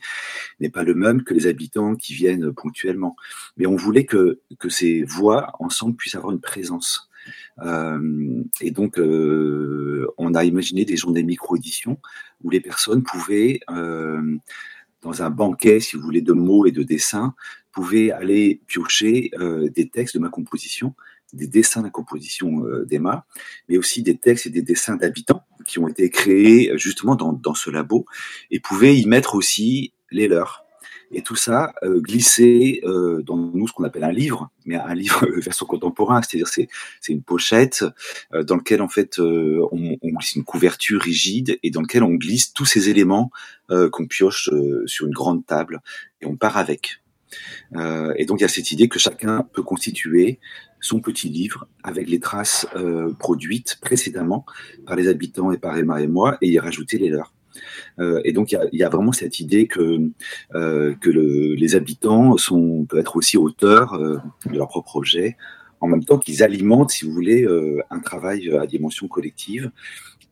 n'est 0.61 0.71
pas 0.71 0.83
le 0.83 0.95
même 0.95 1.23
que 1.23 1.35
les 1.35 1.47
habitants 1.47 1.95
qui 1.95 2.15
viennent 2.15 2.53
ponctuellement. 2.53 3.17
Mais 3.57 3.67
on 3.67 3.77
voulait 3.77 4.05
que, 4.05 4.41
ces 4.69 5.03
voix 5.03 5.53
ensemble 5.59 5.97
puissent 5.97 6.15
avoir 6.15 6.33
une 6.33 6.41
présence. 6.41 7.11
Euh, 7.61 8.43
et 8.61 8.71
donc, 8.71 8.99
euh, 8.99 10.07
on 10.17 10.35
a 10.35 10.45
imaginé 10.45 10.85
des 10.85 10.97
journées 10.97 11.23
micro-éditions 11.23 11.99
où 12.43 12.51
les 12.51 12.61
personnes 12.61 13.03
pouvaient, 13.03 13.61
dans 13.69 15.23
un 15.23 15.31
banquet, 15.31 15.81
si 15.81 15.97
vous 15.97 16.03
voulez, 16.03 16.23
de 16.23 16.33
mots 16.33 16.65
et 16.65 16.73
de 16.73 16.83
dessins, 16.83 17.35
pouvaient 17.73 18.11
aller 18.11 18.61
piocher 18.67 19.31
des 19.75 19.89
textes 19.89 20.15
de 20.17 20.21
ma 20.21 20.29
composition 20.29 20.95
des 21.33 21.47
dessins 21.47 21.83
de 21.83 21.89
composition 21.89 22.65
euh, 22.67 22.85
d'Emma, 22.85 23.27
mais 23.69 23.79
aussi 23.79 24.03
des 24.03 24.17
textes 24.17 24.47
et 24.47 24.51
des 24.51 24.63
dessins 24.63 24.97
d'habitants 24.97 25.45
qui 25.67 25.79
ont 25.79 25.89
été 25.89 26.11
créés 26.11 26.71
euh, 26.71 26.77
justement 26.77 27.17
dans, 27.17 27.55
ce 27.55 27.71
labo 27.71 28.07
et 28.51 28.61
pouvaient 28.61 28.97
y 28.97 29.07
mettre 29.07 29.35
aussi 29.35 29.93
les 30.11 30.29
leurs. 30.29 30.65
Et 31.15 31.21
tout 31.21 31.37
ça 31.37 31.75
euh, 31.83 32.01
glissé 32.01 32.81
euh, 32.85 33.23
dans 33.23 33.37
nous 33.37 33.69
ce 33.69 33.75
qu'on 33.75 33.85
appelle 33.85 34.05
un 34.05 34.13
livre, 34.13 34.51
mais 34.65 34.77
un 34.77 34.95
livre 34.95 35.27
version 35.41 35.67
contemporain, 35.67 36.23
c'est-à-dire 36.23 36.49
c'est 36.49 36.69
c'est 37.03 37.13
une 37.13 37.23
pochette 37.23 37.85
euh, 38.33 38.43
dans 38.43 38.57
lequel 38.57 38.81
en 38.81 38.89
fait 38.89 39.19
on, 39.19 39.97
on, 40.01 40.09
glisse 40.09 40.37
une 40.37 40.45
couverture 40.45 41.01
rigide 41.01 41.59
et 41.63 41.71
dans 41.71 41.83
lequel 41.83 42.03
on 42.03 42.15
glisse 42.15 42.55
tous 42.55 42.65
ces 42.65 42.89
éléments 42.89 43.31
qu'on 43.69 44.07
pioche 44.07 44.51
sur 44.85 45.07
une 45.07 45.15
grande 45.15 45.47
table 45.47 45.81
et 46.21 46.27
on 46.27 46.37
part 46.37 46.59
avec. 46.59 47.03
Euh, 47.75 48.13
et 48.17 48.25
donc 48.25 48.41
il 48.41 48.43
y 48.43 48.45
a 48.45 48.49
cette 48.49 48.71
idée 48.73 48.89
que 48.89 48.99
chacun 48.99 49.47
peut 49.53 49.63
constituer 49.63 50.39
son 50.83 51.01
petit 51.01 51.31
livre 51.31 51.67
avec 51.83 52.11
les 52.11 52.21
traces 52.21 52.67
euh, 52.77 53.15
produites 53.15 53.79
précédemment 53.81 54.45
par 54.85 54.97
les 54.97 55.09
habitants 55.09 55.53
et 55.53 55.57
par 55.57 55.79
Emma 55.79 56.03
et 56.03 56.09
moi 56.09 56.37
et 56.43 56.49
y 56.49 56.59
rajouter 56.59 56.99
les 56.99 57.09
leurs. 57.09 57.33
Euh, 57.99 58.21
et 58.25 58.33
donc 58.33 58.53
il 58.53 58.55
y 58.57 58.59
a, 58.59 58.65
y 58.73 58.83
a, 58.83 58.89
vraiment 58.89 59.13
cette 59.13 59.41
idée 59.41 59.67
que 59.67 60.11
euh, 60.55 60.95
que 61.01 61.11
le, 61.11 61.55
les 61.55 61.75
habitants 61.77 62.37
sont 62.37 62.85
peuvent 62.87 63.01
être 63.01 63.17
aussi 63.17 63.37
auteurs 63.37 63.95
euh, 63.95 64.19
de 64.47 64.57
leur 64.57 64.69
propre 64.69 64.97
objet 64.97 65.37
en 65.81 65.89
même 65.89 66.05
temps 66.05 66.19
qu'ils 66.19 66.43
alimentent, 66.45 66.93
si 66.93 67.05
vous 67.05 67.11
voulez, 67.11 67.45
un 67.91 67.99
travail 67.99 68.55
à 68.55 68.69
dimension 68.69 69.09
collective 69.09 69.73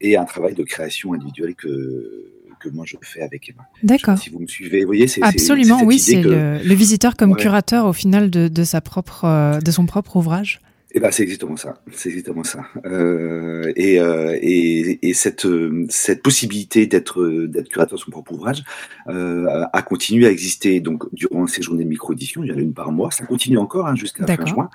et 0.01 0.17
un 0.17 0.25
travail 0.25 0.55
de 0.55 0.63
création 0.63 1.13
individuelle 1.13 1.57
que 1.57 2.31
que 2.61 2.69
moi 2.69 2.85
je 2.87 2.97
fais 3.03 3.23
avec 3.23 3.49
Emma. 3.49 3.63
D'accord. 3.83 4.19
Si 4.19 4.31
vous 4.31 4.39
me 4.39 4.47
suivez, 4.47 4.83
vous 4.83 4.89
voyez, 4.89 5.09
c'est 5.09 5.23
absolument 5.23 5.83
oui, 5.83 5.99
c'est 5.99 6.23
le, 6.23 6.75
visiteur 6.75 7.17
comme 7.17 7.35
curateur 7.35 7.87
au 7.87 7.93
final 7.93 8.31
de, 8.31 8.49
de 8.49 8.65
sa 8.65 8.81
propre 8.81 9.59
de 9.61 9.71
son 9.71 9.87
propre 9.87 10.17
ouvrage. 10.17 10.61
Eh 10.93 11.01
ben, 11.01 11.11
c'est 11.13 11.23
exactement 11.23 11.57
ça. 11.57 11.75
C'est 11.93 12.09
exactement 12.09 12.43
ça. 12.43 12.65
Euh, 12.85 13.73
et, 13.77 14.01
euh, 14.01 14.37
et, 14.41 15.09
et, 15.09 15.15
cette, 15.15 15.47
cette 15.89 16.23
possibilité 16.23 16.87
d'être 16.87 17.47
d'être 17.47 17.69
curateur 17.69 17.97
de 17.97 18.03
son 18.03 18.11
propre 18.11 18.33
ouvrage 18.33 18.65
euh, 19.09 19.47
a 19.73 19.83
continué 19.83 20.27
à 20.27 20.31
exister 20.31 20.81
donc 20.81 21.05
durant 21.13 21.47
ces 21.47 21.63
journées 21.63 21.85
de 21.85 21.89
micro-édition. 21.89 22.43
Il 22.43 22.51
y 22.51 22.53
en 22.53 22.57
a 22.57 22.61
une 22.61 22.75
par 22.75 22.91
mois. 22.91 23.11
Ça 23.13 23.25
continue 23.25 23.59
encore 23.59 23.87
hein, 23.87 23.95
jusqu'à 23.95 24.27
fin 24.27 24.45
juin. 24.47 24.69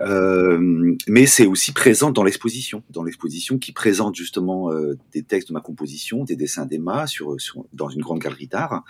Euh, 0.00 0.94
mais 1.08 1.26
c'est 1.26 1.46
aussi 1.46 1.72
présent 1.72 2.10
dans 2.10 2.22
l'exposition, 2.22 2.82
dans 2.90 3.02
l'exposition 3.02 3.56
qui 3.56 3.72
présente 3.72 4.14
justement 4.14 4.70
euh, 4.70 4.98
des 5.14 5.22
textes 5.22 5.48
de 5.48 5.54
ma 5.54 5.60
composition, 5.60 6.24
des 6.24 6.36
dessins 6.36 6.66
d'Emma 6.66 7.06
sur, 7.06 7.40
sur 7.40 7.64
dans 7.72 7.88
une 7.88 8.02
grande 8.02 8.18
galerie 8.18 8.46
d'art. 8.46 8.84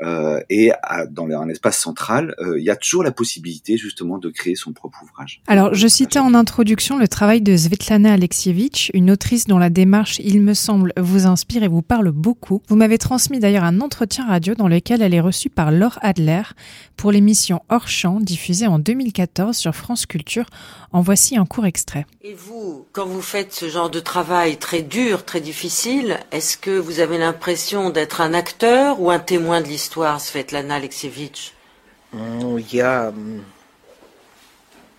Euh, 0.00 0.40
et 0.48 0.72
à, 0.82 1.06
dans 1.06 1.26
un 1.26 1.48
espace 1.50 1.78
central, 1.78 2.34
il 2.56 2.62
y 2.62 2.70
a 2.70 2.76
toujours 2.76 3.02
la 3.02 3.12
possibilité 3.12 3.76
justement 3.76 4.18
de 4.18 4.30
créer 4.30 4.54
son 4.54 4.72
propre 4.72 5.02
ouvrage. 5.02 5.42
Alors, 5.46 5.74
je 5.74 5.86
citais 5.86 6.21
en 6.22 6.34
introduction 6.34 6.98
le 6.98 7.08
travail 7.08 7.40
de 7.40 7.56
Svetlana 7.56 8.12
Alexievitch, 8.12 8.90
une 8.94 9.10
autrice 9.10 9.46
dont 9.46 9.58
la 9.58 9.70
démarche, 9.70 10.20
il 10.20 10.40
me 10.40 10.54
semble, 10.54 10.92
vous 10.96 11.26
inspire 11.26 11.64
et 11.64 11.68
vous 11.68 11.82
parle 11.82 12.12
beaucoup. 12.12 12.62
Vous 12.68 12.76
m'avez 12.76 12.96
transmis 12.96 13.40
d'ailleurs 13.40 13.64
un 13.64 13.80
entretien 13.80 14.26
radio 14.26 14.54
dans 14.54 14.68
lequel 14.68 15.02
elle 15.02 15.14
est 15.14 15.20
reçue 15.20 15.50
par 15.50 15.72
Laure 15.72 15.98
Adler 16.00 16.42
pour 16.96 17.10
l'émission 17.10 17.62
Hors 17.70 17.88
Champ 17.88 18.20
diffusée 18.20 18.68
en 18.68 18.78
2014 18.78 19.56
sur 19.56 19.74
France 19.74 20.06
Culture. 20.06 20.46
En 20.92 21.00
voici 21.00 21.36
un 21.36 21.44
court 21.44 21.66
extrait. 21.66 22.06
Et 22.22 22.34
vous, 22.34 22.86
quand 22.92 23.06
vous 23.06 23.22
faites 23.22 23.52
ce 23.52 23.68
genre 23.68 23.90
de 23.90 24.00
travail 24.00 24.58
très 24.58 24.82
dur, 24.82 25.24
très 25.24 25.40
difficile, 25.40 26.20
est-ce 26.30 26.56
que 26.56 26.78
vous 26.78 27.00
avez 27.00 27.18
l'impression 27.18 27.90
d'être 27.90 28.20
un 28.20 28.32
acteur 28.32 29.00
ou 29.00 29.10
un 29.10 29.18
témoin 29.18 29.60
de 29.60 29.66
l'histoire, 29.66 30.20
Svetlana 30.20 30.76
Alexievitch? 30.76 31.52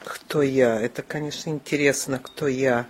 Кто 0.05 0.41
я. 0.41 0.79
Это, 0.79 1.01
конечно, 1.01 1.49
интересно, 1.49 2.19
кто 2.19 2.47
я. 2.47 2.85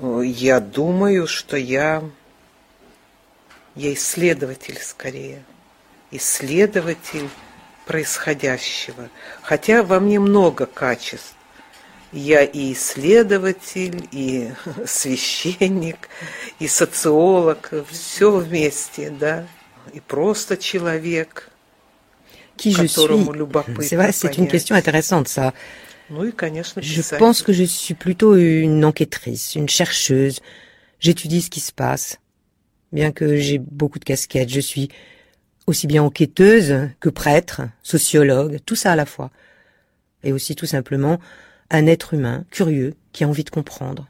Я 0.00 0.60
думаю, 0.60 1.26
что 1.26 1.56
я, 1.56 2.02
я 3.74 3.94
исследователь 3.94 4.78
скорее. 4.80 5.44
Исследователь 6.10 7.28
происходящего. 7.86 9.08
Хотя 9.42 9.82
во 9.82 10.00
мне 10.00 10.18
много 10.18 10.66
качеств. 10.66 11.34
Я 12.12 12.42
и 12.42 12.72
исследователь, 12.72 14.08
и 14.10 14.52
священник, 14.86 16.08
и 16.58 16.66
социолог, 16.66 17.70
все 17.88 18.32
вместе, 18.32 19.10
да, 19.10 19.46
и 19.92 20.00
просто 20.00 20.56
человек, 20.56 21.50
qui 22.60 22.72
je 22.72 22.86
suis. 22.86 23.26
C'est 23.80 23.96
vrai, 23.96 24.12
c'est 24.12 24.36
une 24.38 24.48
question 24.48 24.76
intéressante, 24.76 25.28
ça. 25.28 25.52
Je 26.10 27.16
pense 27.16 27.42
que 27.42 27.52
je 27.52 27.64
suis 27.64 27.94
plutôt 27.94 28.36
une 28.36 28.84
enquêtrice, 28.84 29.54
une 29.54 29.68
chercheuse. 29.68 30.40
J'étudie 30.98 31.40
ce 31.40 31.50
qui 31.50 31.60
se 31.60 31.72
passe. 31.72 32.18
Bien 32.92 33.12
que 33.12 33.36
j'ai 33.36 33.58
beaucoup 33.58 33.98
de 33.98 34.04
casquettes, 34.04 34.50
je 34.50 34.60
suis 34.60 34.88
aussi 35.66 35.86
bien 35.86 36.02
enquêteuse 36.02 36.88
que 36.98 37.08
prêtre, 37.08 37.62
sociologue, 37.82 38.58
tout 38.66 38.74
ça 38.74 38.92
à 38.92 38.96
la 38.96 39.06
fois. 39.06 39.30
Et 40.24 40.32
aussi 40.32 40.56
tout 40.56 40.66
simplement 40.66 41.20
un 41.70 41.86
être 41.86 42.14
humain, 42.14 42.44
curieux, 42.50 42.94
qui 43.12 43.24
a 43.24 43.28
envie 43.28 43.44
de 43.44 43.50
comprendre 43.50 44.08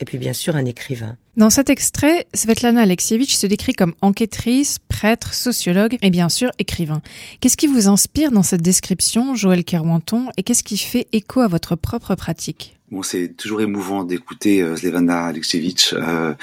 et 0.00 0.04
puis 0.04 0.18
bien 0.18 0.32
sûr 0.32 0.56
un 0.56 0.64
écrivain. 0.64 1.16
Dans 1.36 1.50
cet 1.50 1.70
extrait, 1.70 2.26
Svetlana 2.34 2.82
Alexievitch 2.82 3.34
se 3.34 3.46
décrit 3.46 3.72
comme 3.72 3.94
enquêtrice, 4.02 4.78
prêtre, 4.88 5.34
sociologue 5.34 5.96
et 6.02 6.10
bien 6.10 6.28
sûr 6.28 6.50
écrivain. 6.58 7.02
Qu'est-ce 7.40 7.56
qui 7.56 7.66
vous 7.66 7.88
inspire 7.88 8.30
dans 8.30 8.42
cette 8.42 8.62
description, 8.62 9.34
Joël 9.34 9.64
Kerwanton, 9.64 10.28
et 10.36 10.42
qu'est-ce 10.42 10.62
qui 10.62 10.78
fait 10.78 11.08
écho 11.12 11.40
à 11.40 11.48
votre 11.48 11.76
propre 11.76 12.14
pratique? 12.14 12.76
Bon, 12.94 13.02
c'est 13.02 13.36
toujours 13.36 13.60
émouvant 13.60 14.04
d'écouter 14.04 14.62
euh, 14.62 14.76
Slevana 14.76 15.32
euh, 15.32 16.34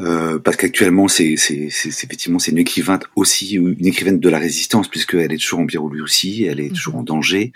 euh, 0.00 0.38
parce 0.40 0.56
qu'actuellement, 0.56 1.06
c'est, 1.06 1.36
c'est, 1.36 1.68
c'est, 1.70 1.90
effectivement 1.90 2.40
c'est 2.40 2.50
une 2.50 2.58
écrivaine 2.58 2.98
aussi, 3.14 3.52
une 3.52 3.86
écrivaine 3.86 4.18
de 4.18 4.28
la 4.28 4.40
résistance 4.40 4.88
puisqu'elle 4.88 5.32
est 5.32 5.40
toujours 5.40 5.60
en 5.60 5.66
Biélorussie, 5.66 6.46
elle 6.46 6.58
est 6.58 6.74
toujours 6.74 6.96
en 6.96 7.04
danger 7.04 7.52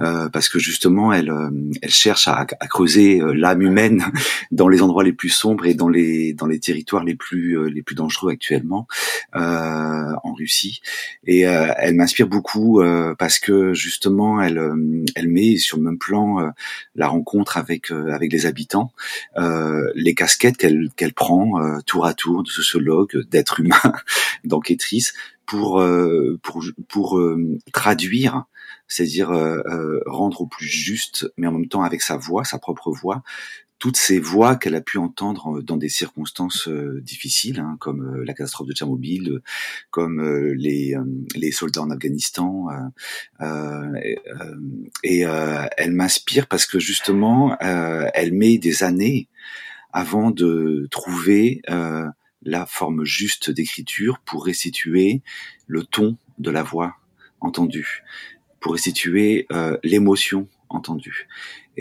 euh, 0.00 0.28
parce 0.30 0.48
que 0.48 0.58
justement, 0.58 1.12
elle, 1.12 1.30
euh, 1.30 1.50
elle 1.82 1.90
cherche 1.90 2.26
à, 2.26 2.46
à 2.58 2.66
creuser 2.66 3.20
euh, 3.20 3.32
l'âme 3.32 3.60
humaine 3.60 4.04
dans 4.50 4.68
les 4.68 4.80
endroits 4.80 5.04
les 5.04 5.12
plus 5.12 5.28
sombres 5.28 5.66
et 5.66 5.74
dans 5.74 5.88
les 5.88 6.32
dans 6.32 6.46
les 6.46 6.58
territoires 6.58 7.04
les 7.04 7.14
plus 7.14 7.70
les 7.70 7.82
plus 7.82 7.94
dangereux 7.94 8.32
actuellement 8.32 8.86
en 9.32 10.32
Russie. 10.34 10.80
Et 11.26 11.40
elle 11.40 11.94
m'inspire 11.94 12.26
beaucoup 12.26 12.82
parce 13.18 13.38
que 13.38 13.74
justement, 13.74 14.40
elle 14.40 14.60
elle 15.14 15.28
met 15.28 15.56
sur 15.56 15.76
le 15.76 15.84
même 15.84 15.98
plan 15.98 16.52
la 16.94 17.08
rencontre 17.08 17.56
avec 17.56 17.89
euh, 17.92 18.12
avec 18.12 18.32
les 18.32 18.46
habitants, 18.46 18.92
euh, 19.36 19.90
les 19.94 20.14
casquettes 20.14 20.56
qu'elle 20.56 20.88
qu'elle 20.96 21.12
prend 21.12 21.60
euh, 21.60 21.80
tour 21.86 22.06
à 22.06 22.14
tour 22.14 22.42
de 22.42 22.48
sociologue, 22.48 23.28
d'être 23.28 23.60
humain, 23.60 23.92
d'enquêtrice 24.44 25.14
pour 25.46 25.82
pour 26.42 26.64
pour 26.88 27.20
traduire 27.72 28.44
c'est-à-dire 28.86 29.30
rendre 30.06 30.42
au 30.42 30.46
plus 30.46 30.66
juste, 30.66 31.32
mais 31.36 31.46
en 31.46 31.52
même 31.52 31.68
temps 31.68 31.82
avec 31.82 32.02
sa 32.02 32.16
voix, 32.16 32.44
sa 32.44 32.58
propre 32.58 32.90
voix, 32.92 33.22
toutes 33.80 33.96
ces 33.96 34.20
voix 34.20 34.56
qu'elle 34.56 34.74
a 34.76 34.82
pu 34.82 34.98
entendre 34.98 35.56
euh, 35.56 35.62
dans 35.62 35.78
des 35.78 35.88
circonstances 35.88 36.68
euh, 36.68 37.00
difficiles, 37.00 37.60
hein, 37.60 37.76
comme 37.80 38.02
euh, 38.02 38.24
la 38.24 38.34
catastrophe 38.34 38.68
de 38.68 38.74
Tchernobyl, 38.74 39.40
comme 39.90 40.22
les, 40.54 40.94
les 41.34 41.50
soldats 41.50 41.80
en 41.80 41.90
Afghanistan. 41.90 42.68
et 45.02 45.20
elle 45.22 45.92
m'inspire 45.92 46.46
parce 46.46 46.66
que 46.66 46.78
justement, 46.78 47.56
elle 47.58 48.32
met 48.32 48.58
des 48.58 48.82
années 48.82 49.28
avant 49.92 50.30
de 50.30 50.86
trouver 50.90 51.62
la 52.42 52.66
forme 52.66 53.04
juste 53.04 53.50
d'écriture 53.50 54.20
pour 54.24 54.44
restituer 54.44 55.22
le 55.66 55.84
ton 55.84 56.18
de 56.38 56.50
la 56.50 56.62
voix 56.62 56.96
entendue, 57.40 58.04
pour 58.60 58.74
restituer 58.74 59.46
l'émotion 59.82 60.48
entendue. 60.68 61.28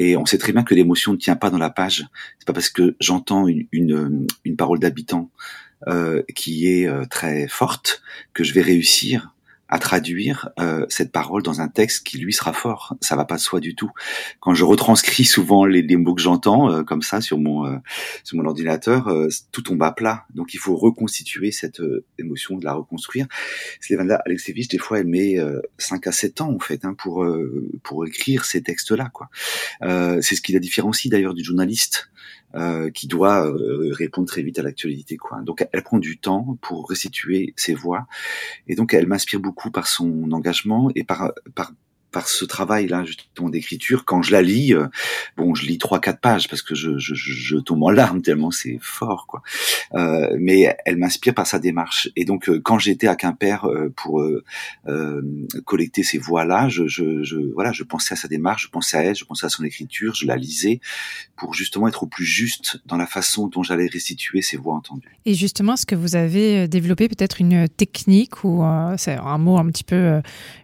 Et 0.01 0.15
on 0.15 0.25
sait 0.25 0.37
très 0.37 0.53
bien 0.53 0.63
que 0.63 0.73
l'émotion 0.73 1.11
ne 1.11 1.17
tient 1.17 1.35
pas 1.35 1.49
dans 1.49 1.57
la 1.57 1.69
page. 1.69 2.07
C'est 2.39 2.47
pas 2.47 2.53
parce 2.53 2.69
que 2.69 2.95
j'entends 3.01 3.49
une, 3.49 3.67
une, 3.73 4.55
parole 4.55 4.79
d'habitant 4.79 5.29
euh, 5.87 6.23
qui 6.33 6.67
est 6.67 6.87
euh, 6.87 7.03
très 7.03 7.49
forte 7.49 8.01
que 8.33 8.45
je 8.45 8.53
vais 8.53 8.61
réussir 8.61 9.35
à 9.69 9.77
traduire 9.77 10.49
euh, 10.59 10.85
cette 10.89 11.11
parole 11.11 11.43
dans 11.43 11.61
un 11.61 11.67
texte 11.67 12.05
qui 12.05 12.17
lui 12.17 12.33
sera 12.33 12.53
fort. 12.53 12.95
Ça 13.01 13.15
va 13.15 13.25
pas 13.25 13.35
de 13.35 13.41
soi 13.41 13.59
du 13.59 13.75
tout. 13.75 13.91
Quand 14.39 14.53
je 14.53 14.63
retranscris 14.63 15.25
souvent 15.25 15.65
les, 15.65 15.81
les 15.81 15.95
mots 15.95 16.15
que 16.15 16.21
j'entends 16.21 16.71
euh, 16.71 16.83
comme 16.83 17.01
ça 17.01 17.21
sur 17.21 17.37
mon 17.37 17.65
euh, 17.65 17.77
sur 18.23 18.37
mon 18.37 18.45
ordinateur, 18.45 19.07
euh, 19.07 19.29
tout 19.51 19.61
tombe 19.61 19.81
à 19.83 19.91
plat. 19.91 20.25
Donc 20.33 20.53
il 20.53 20.57
faut 20.57 20.75
reconstituer 20.75 21.51
cette 21.51 21.81
émotion, 22.17 22.57
de 22.57 22.65
la 22.65 22.73
reconstruire. 22.73 23.27
Slevana 23.79 24.15
Alexievich, 24.25 24.67
des 24.67 24.77
fois, 24.77 24.99
elle 24.99 25.07
met 25.07 25.37
5 25.77 26.07
à 26.07 26.11
7 26.11 26.41
ans 26.41 26.51
en 26.51 26.59
fait 26.59 26.83
hein, 26.83 26.93
pour 26.93 27.25
pour 27.83 28.05
écrire 28.05 28.45
ces 28.45 28.61
textes-là. 28.63 29.09
quoi. 29.13 29.29
C'est 30.21 30.35
ce 30.35 30.41
qui 30.41 30.53
la 30.53 30.59
différencie 30.59 31.11
d'ailleurs 31.11 31.33
du 31.33 31.43
journaliste. 31.43 32.09
Euh, 32.55 32.89
qui 32.89 33.05
doit 33.05 33.45
euh, 33.45 33.93
répondre 33.93 34.27
très 34.27 34.41
vite 34.41 34.57
à 34.57 34.63
l'actualité. 34.63 35.17
Quoi. 35.17 35.41
Donc 35.41 35.67
elle 35.71 35.83
prend 35.83 35.99
du 35.99 36.17
temps 36.17 36.57
pour 36.61 36.89
restituer 36.89 37.53
ses 37.55 37.75
voix, 37.75 38.07
et 38.67 38.73
donc 38.73 38.95
elle 38.95 39.05
m'inspire 39.05 39.39
beaucoup 39.39 39.69
par 39.69 39.85
son 39.85 40.31
engagement 40.31 40.89
et 40.95 41.03
par, 41.03 41.31
par 41.53 41.73
par 42.11 42.27
ce 42.27 42.45
travail-là 42.45 43.05
justement 43.05 43.49
d'écriture, 43.49 44.05
quand 44.05 44.21
je 44.21 44.31
la 44.31 44.41
lis, 44.41 44.73
euh, 44.73 44.87
bon, 45.37 45.55
je 45.55 45.65
lis 45.65 45.77
trois 45.77 45.99
quatre 45.99 46.19
pages 46.19 46.47
parce 46.47 46.61
que 46.61 46.75
je, 46.75 46.97
je, 46.97 47.13
je 47.13 47.57
tombe 47.57 47.83
en 47.83 47.89
larmes 47.89 48.21
tellement 48.21 48.51
c'est 48.51 48.79
fort, 48.81 49.27
quoi. 49.27 49.41
Euh, 49.93 50.35
mais 50.39 50.75
elle 50.85 50.97
m'inspire 50.97 51.33
par 51.33 51.47
sa 51.47 51.59
démarche. 51.59 52.09
Et 52.15 52.25
donc, 52.25 52.49
euh, 52.49 52.59
quand 52.59 52.79
j'étais 52.79 53.07
à 53.07 53.15
Quimper 53.15 53.65
euh, 53.65 53.93
pour 53.95 54.23
collecter 55.65 56.03
ces 56.03 56.17
voix-là, 56.17 56.69
je, 56.69 56.87
je, 56.87 57.23
je, 57.23 57.37
voilà, 57.53 57.71
je 57.71 57.83
pensais 57.83 58.13
à 58.13 58.17
sa 58.17 58.27
démarche, 58.27 58.63
je 58.63 58.69
pensais 58.69 58.97
à 58.97 59.03
elle, 59.03 59.15
je 59.15 59.25
pensais 59.25 59.45
à 59.45 59.49
son 59.49 59.63
écriture, 59.63 60.15
je 60.15 60.25
la 60.25 60.35
lisais 60.35 60.79
pour 61.35 61.53
justement 61.53 61.87
être 61.87 62.03
au 62.03 62.07
plus 62.07 62.25
juste 62.25 62.81
dans 62.85 62.97
la 62.97 63.05
façon 63.05 63.47
dont 63.47 63.63
j'allais 63.63 63.87
restituer 63.87 64.41
ces 64.41 64.57
voix 64.57 64.75
entendues. 64.75 65.17
Et 65.25 65.33
justement, 65.33 65.73
est-ce 65.73 65.85
que 65.85 65.95
vous 65.95 66.15
avez 66.15 66.67
développé 66.67 67.07
peut-être 67.07 67.39
une 67.39 67.67
technique 67.69 68.43
ou 68.43 68.63
c'est 68.97 69.15
un 69.15 69.37
mot 69.37 69.57
un 69.57 69.67
petit 69.67 69.83
peu 69.83 70.21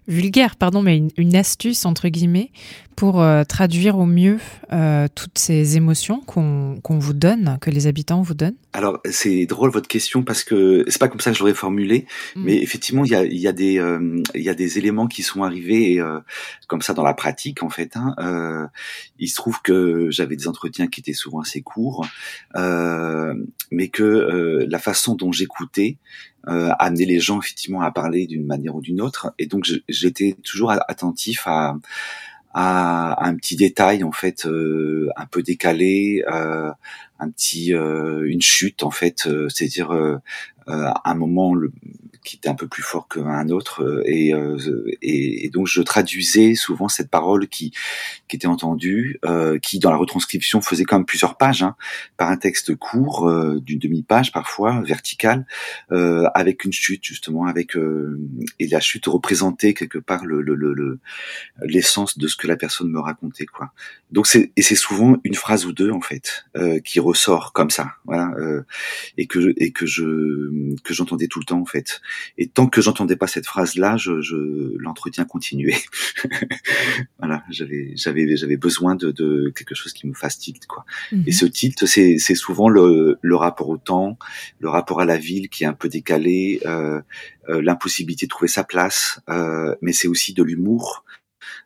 vulgaire, 0.08 0.56
pardon, 0.56 0.82
mais 0.82 0.98
une, 0.98 1.10
une 1.18 1.35
astuce, 1.36 1.86
entre 1.86 2.10
guillemets, 2.10 2.52
pour 2.96 3.22
euh, 3.22 3.44
traduire 3.44 3.98
au 3.98 4.06
mieux 4.06 4.40
euh, 4.72 5.08
toutes 5.14 5.38
ces 5.38 5.78
émotions 5.78 6.22
qu'on 6.22 6.80
vous 6.88 7.14
donne, 7.14 7.58
que 7.62 7.70
les 7.70 7.88
habitants 7.88 8.22
vous 8.22 8.34
donnent 8.34 8.56
Alors 8.74 9.00
c'est 9.10 9.46
drôle 9.46 9.72
votre 9.72 9.88
question 9.88 10.24
parce 10.24 10.44
que 10.44 10.86
c'est 10.88 11.00
pas 11.00 11.08
comme 11.08 11.20
ça 11.20 11.32
que 11.32 11.38
je 11.38 11.42
l'aurais 11.42 11.54
formulé, 11.54 12.06
mm. 12.36 12.44
mais 12.44 12.58
effectivement 12.58 13.04
il 13.04 13.12
y 13.12 13.16
a, 13.16 13.26
y, 13.26 13.48
a 13.48 13.52
des, 13.52 13.80
euh, 13.80 14.22
il 14.34 14.44
y 14.44 14.50
a 14.50 14.56
des 14.56 14.78
éléments 14.78 15.08
qui 15.08 15.24
sont 15.24 15.44
arrivés 15.44 16.02
comme 16.68 16.82
ça 16.82 16.94
dans 16.94 17.04
la 17.04 17.14
pratique 17.14 17.64
en 17.64 17.70
fait. 17.70 17.96
Hein. 17.96 18.70
il 19.20 19.28
se 19.28 19.36
trouve 19.36 19.62
que 19.62 20.08
j'avais 20.10 20.36
des 20.36 20.48
entretiens 20.48 20.88
qui 20.88 21.02
étaient 21.02 21.14
souvent 21.14 21.42
assez 21.42 21.62
courts, 21.62 22.06
mais 23.72 23.90
que 23.90 24.66
la 24.70 24.80
façon 24.80 25.16
dont 25.16 25.32
j'écoutais 25.32 25.98
euh, 26.48 26.70
amener 26.78 27.06
les 27.06 27.20
gens 27.20 27.42
effectivement 27.42 27.82
à 27.82 27.90
parler 27.90 28.28
d'une 28.28 28.46
manière 28.46 28.76
ou 28.76 28.82
d'une 28.82 29.02
autre. 29.02 29.34
Et 29.40 29.48
donc 29.48 29.68
j'étais 29.90 30.38
toujours 30.44 30.72
attentif 30.72 31.48
à, 31.48 31.76
à, 32.58 33.28
un 33.28 33.36
petit 33.36 33.58
détail 33.58 34.04
en 34.06 34.14
fait 34.14 34.46
euh, 34.46 35.10
un 35.18 35.26
peu 35.26 35.44
décalé, 35.44 36.24
euh, 36.32 36.72
un 37.20 37.30
petit 37.30 37.74
euh, 37.74 38.24
une 38.26 38.42
chute 38.42 38.82
en 38.84 38.92
fait, 38.92 39.28
euh, 39.28 39.50
c'est-à-dire 39.50 39.92
un 40.68 41.16
moment 41.16 41.54
le, 41.54 41.72
qui 42.26 42.36
était 42.38 42.50
un 42.50 42.56
peu 42.56 42.68
plus 42.68 42.84
fort 42.84 43.08
qu'un 43.08 43.50
autre 43.50 43.84
euh, 43.84 44.04
et, 44.06 44.34
euh, 44.34 44.58
et, 45.02 45.46
et, 45.46 45.50
donc 45.50 45.68
je 45.68 45.82
traduisais 45.82 46.56
souvent 46.56 46.90
cette 46.90 47.10
parole 47.10 47.48
qui, 47.48 47.72
qui 48.28 48.36
était 48.36 48.48
entendue, 48.48 49.20
euh, 49.24 49.60
qui 49.60 49.80
dans 49.80 49.92
la 49.92 49.96
retranscription 49.96 50.60
faisait 50.60 50.84
quand 50.84 50.98
même 50.98 51.06
plusieurs 51.06 51.38
pages, 51.38 51.64
hein, 51.64 51.76
par 52.18 52.30
un 52.30 52.38
texte 52.38 52.76
court 52.76 53.30
euh, 53.30 53.62
d'une 53.62 53.80
demi-page 53.80 54.32
parfois 54.32 54.82
verticale, 54.82 55.46
euh, 55.92 56.26
avec 56.34 56.66
une 56.66 56.74
chute 56.74 57.04
justement, 57.04 57.46
avec 57.46 57.78
et 58.60 58.68
la 58.68 58.80
chute 58.80 59.06
représentait 59.06 59.74
quelque 59.74 60.00
part 60.00 60.26
le, 60.26 60.42
le, 60.42 61.00
l'essence 61.62 62.18
de 62.18 62.28
ce 62.28 62.36
que 62.36 62.48
la 62.48 62.58
personne 62.58 62.90
me 62.90 63.00
racontait 63.00 63.46
quoi. 63.46 63.72
Donc 64.12 64.26
c'est 64.26 64.52
et 64.56 64.62
c'est 64.64 64.76
souvent 64.76 65.18
une 65.24 65.36
phrase 65.36 65.66
ou 65.66 65.74
deux 65.74 65.92
en 65.92 66.02
fait 66.02 66.46
qui 66.84 67.00
ressort 67.00 67.54
comme 67.54 67.70
ça, 67.70 67.92
voilà, 68.06 68.32
et 69.18 69.28
que 69.28 69.54
et 69.58 69.72
que 69.72 69.86
je 69.86 70.55
que 70.84 70.94
j'entendais 70.94 71.28
tout 71.28 71.40
le 71.40 71.46
temps 71.46 71.60
en 71.60 71.66
fait. 71.66 72.02
Et 72.38 72.48
tant 72.48 72.68
que 72.68 72.82
j'entendais 72.82 73.16
pas 73.16 73.28
cette 73.28 73.46
phrase-là, 73.46 73.98
je, 73.98 74.22
je 74.22 74.36
l'entretien 74.78 75.26
continuait. 75.26 75.78
voilà, 77.20 77.44
j'avais 77.50 77.94
j'avais 77.96 78.36
j'avais 78.38 78.58
besoin 78.58 78.96
de, 78.96 79.12
de, 79.12 79.52
quelque 79.56 79.76
chose 79.76 79.94
qui 79.94 80.08
me 80.08 80.14
fasse 80.14 80.38
tilt 80.38 80.66
quoi. 80.66 80.86
Et 81.12 81.16
mhm. 81.16 81.32
ce 81.32 81.46
tilt, 81.46 81.86
c'est 81.86 82.18
c'est 82.18 82.36
souvent 82.36 82.70
le, 82.70 83.18
le 83.22 83.36
rapport 83.36 83.70
au 83.70 83.78
temps, 83.78 84.18
le 84.60 84.70
rapport 84.70 85.02
à 85.02 85.06
la 85.06 85.18
ville 85.18 85.50
qui 85.50 85.64
est 85.64 85.68
un 85.68 85.74
peu 85.74 85.90
décalé, 85.90 86.62
euh, 86.66 87.02
euh, 87.50 87.62
l'impossibilité 87.62 88.26
de 88.26 88.30
trouver 88.30 88.48
sa 88.48 88.64
place, 88.64 89.22
euh, 89.30 89.76
mais 89.82 89.94
c'est 89.94 90.08
aussi 90.08 90.34
de 90.34 90.44
l'humour. 90.44 91.04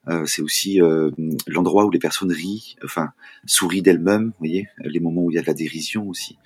Euh, 0.09 0.25
c'est 0.25 0.41
aussi 0.41 0.81
euh, 0.81 1.11
l'endroit 1.47 1.85
où 1.85 1.91
les 1.91 1.99
personnes 1.99 2.31
rient, 2.31 2.75
enfin 2.83 3.11
sourient 3.45 3.81
d'elles-mêmes, 3.81 4.27
vous 4.27 4.39
voyez, 4.39 4.67
les 4.79 4.99
moments 4.99 5.21
où 5.21 5.31
il 5.31 5.35
y 5.35 5.37
a 5.37 5.41
de 5.41 5.47
la 5.47 5.53
dérision 5.53 6.07
aussi. 6.07 6.37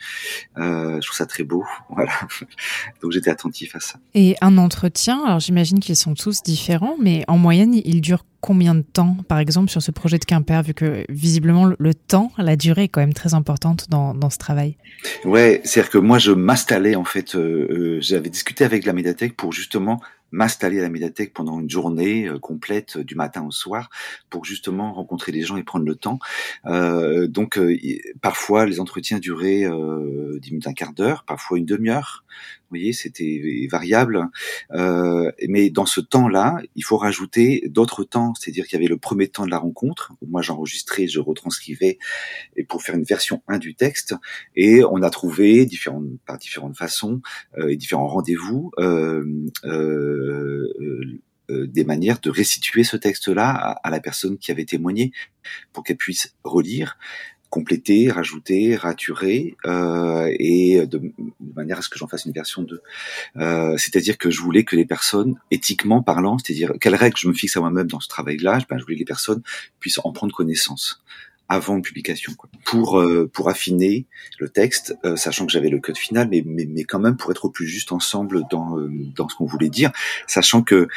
Euh, 0.57 0.99
je 0.99 1.07
trouve 1.07 1.17
ça 1.17 1.25
très 1.25 1.43
beau, 1.43 1.63
voilà. 1.89 2.11
Donc 3.01 3.11
j'étais 3.11 3.29
attentif 3.29 3.75
à 3.75 3.79
ça. 3.79 3.99
Et 4.13 4.35
un 4.41 4.57
entretien, 4.57 5.23
alors 5.25 5.39
j'imagine 5.39 5.79
qu'ils 5.79 5.95
sont 5.95 6.13
tous 6.13 6.43
différents, 6.43 6.97
mais 6.99 7.23
en 7.27 7.37
moyenne, 7.37 7.73
il 7.73 8.01
dure 8.01 8.25
combien 8.41 8.75
de 8.75 8.81
temps, 8.81 9.15
par 9.29 9.39
exemple, 9.39 9.69
sur 9.71 9.81
ce 9.81 9.91
projet 9.91 10.17
de 10.17 10.25
Quimper, 10.25 10.63
vu 10.63 10.73
que 10.73 11.05
visiblement 11.07 11.65
le 11.65 11.93
temps, 11.93 12.33
la 12.37 12.57
durée 12.57 12.83
est 12.83 12.87
quand 12.89 12.99
même 12.99 13.13
très 13.13 13.33
importante 13.33 13.89
dans, 13.89 14.13
dans 14.13 14.29
ce 14.29 14.37
travail? 14.37 14.75
Ouais, 15.23 15.61
c'est-à-dire 15.63 15.91
que 15.91 15.97
moi, 15.97 16.17
je 16.17 16.33
m'installais, 16.33 16.95
en 16.95 17.05
fait, 17.05 17.37
j'avais 18.01 18.29
discuté 18.29 18.65
avec 18.65 18.85
la 18.85 18.91
médiathèque 18.91 19.37
pour 19.37 19.53
justement 19.53 20.01
m'installer 20.33 20.79
à 20.79 20.81
la 20.81 20.89
médiathèque 20.89 21.33
pendant 21.33 21.59
une 21.59 21.69
journée 21.69 22.27
euh, 22.27 22.39
complète 22.39 22.97
du 22.97 23.15
matin 23.15 23.45
au 23.45 23.51
soir 23.51 23.89
pour 24.29 24.43
justement 24.43 24.91
rencontrer 24.91 25.31
les 25.31 25.43
gens 25.43 25.55
et 25.57 25.63
prendre 25.63 25.85
le 25.85 25.95
temps. 25.95 26.19
Euh, 26.65 27.27
donc 27.27 27.57
euh, 27.57 27.77
parfois 28.21 28.65
les 28.65 28.79
entretiens 28.79 29.19
duraient 29.19 29.63
euh, 29.63 30.39
10 30.41 30.51
minutes, 30.51 30.67
un 30.67 30.73
quart 30.73 30.93
d'heure, 30.93 31.23
parfois 31.23 31.57
une 31.57 31.65
demi-heure. 31.65 32.22
Vous 32.63 32.77
voyez, 32.79 32.93
c'était 32.93 33.67
variable. 33.69 34.27
Euh, 34.71 35.31
mais 35.47 35.69
dans 35.69 35.85
ce 35.85 36.01
temps-là, 36.01 36.61
il 36.75 36.83
faut 36.83 36.97
rajouter 36.97 37.63
d'autres 37.69 38.03
temps. 38.03 38.33
C'est-à-dire 38.35 38.65
qu'il 38.65 38.77
y 38.77 38.81
avait 38.81 38.89
le 38.89 38.97
premier 38.97 39.27
temps 39.27 39.45
de 39.45 39.51
la 39.51 39.59
rencontre, 39.59 40.13
où 40.21 40.27
moi 40.27 40.41
j'enregistrais, 40.41 41.07
je 41.07 41.19
retranscrivais, 41.19 41.99
et 42.55 42.63
pour 42.63 42.81
faire 42.81 42.95
une 42.95 43.03
version 43.03 43.43
1 43.47 43.59
du 43.59 43.75
texte. 43.75 44.15
Et 44.55 44.83
on 44.83 45.01
a 45.01 45.09
trouvé, 45.09 45.65
différentes, 45.65 46.05
par 46.25 46.37
différentes 46.37 46.77
façons, 46.77 47.21
euh, 47.57 47.69
et 47.69 47.75
différents 47.75 48.07
rendez-vous, 48.07 48.71
euh, 48.79 49.23
euh, 49.65 51.21
euh, 51.49 51.67
des 51.67 51.83
manières 51.83 52.19
de 52.21 52.29
restituer 52.29 52.85
ce 52.85 52.95
texte-là 52.95 53.49
à, 53.49 53.71
à, 53.87 53.89
la 53.89 53.99
personne 53.99 54.37
qui 54.37 54.49
avait 54.49 54.63
témoigné 54.63 55.11
pour 55.73 55.83
qu'elle 55.83 55.97
puisse 55.97 56.35
relire 56.45 56.97
compléter, 57.53 58.09
rajouter, 58.09 58.75
raturer, 58.75 59.55
euh, 59.67 60.27
et 60.39 60.87
de, 60.87 61.13
manière 61.55 61.77
à 61.77 61.81
ce 61.83 61.89
que 61.89 61.99
j'en 61.99 62.07
fasse 62.07 62.25
une 62.25 62.31
version 62.31 62.63
2. 62.63 62.81
Euh, 63.37 63.77
c'est-à-dire 63.77 64.17
que 64.17 64.31
je 64.31 64.41
voulais 64.41 64.63
que 64.63 64.75
les 64.75 64.85
personnes, 64.85 65.35
éthiquement 65.51 66.01
parlant, 66.01 66.39
c'est-à-dire 66.39 66.73
quelles 66.81 66.95
règles 66.95 67.15
je 67.15 67.27
me 67.27 67.33
fixe 67.33 67.55
à 67.55 67.59
moi-même 67.59 67.85
dans 67.85 67.99
ce 67.99 68.07
travail-là, 68.07 68.57
ben, 68.67 68.79
je 68.79 68.83
voulais 68.83 68.95
que 68.95 69.01
les 69.01 69.05
personnes 69.05 69.43
puissent 69.79 69.99
en 70.03 70.11
prendre 70.11 70.33
connaissance 70.33 71.03
avant 71.49 71.81
publication, 71.81 72.33
quoi. 72.35 72.49
pour 72.65 72.99
euh, 72.99 73.29
pour 73.31 73.49
affiner 73.49 74.07
le 74.39 74.49
texte, 74.49 74.95
euh, 75.05 75.15
sachant 75.15 75.45
que 75.45 75.51
j'avais 75.51 75.69
le 75.69 75.79
code 75.79 75.97
final, 75.97 76.27
mais, 76.29 76.43
mais 76.45 76.65
mais 76.65 76.83
quand 76.83 76.99
même 76.99 77.17
pour 77.17 77.31
être 77.31 77.45
au 77.45 77.49
plus 77.49 77.67
juste 77.67 77.91
ensemble 77.91 78.43
dans 78.49 78.77
euh, 78.79 78.89
dans 79.15 79.27
ce 79.27 79.35
qu'on 79.35 79.45
voulait 79.45 79.69
dire, 79.69 79.91
sachant 80.27 80.63
que 80.63 80.87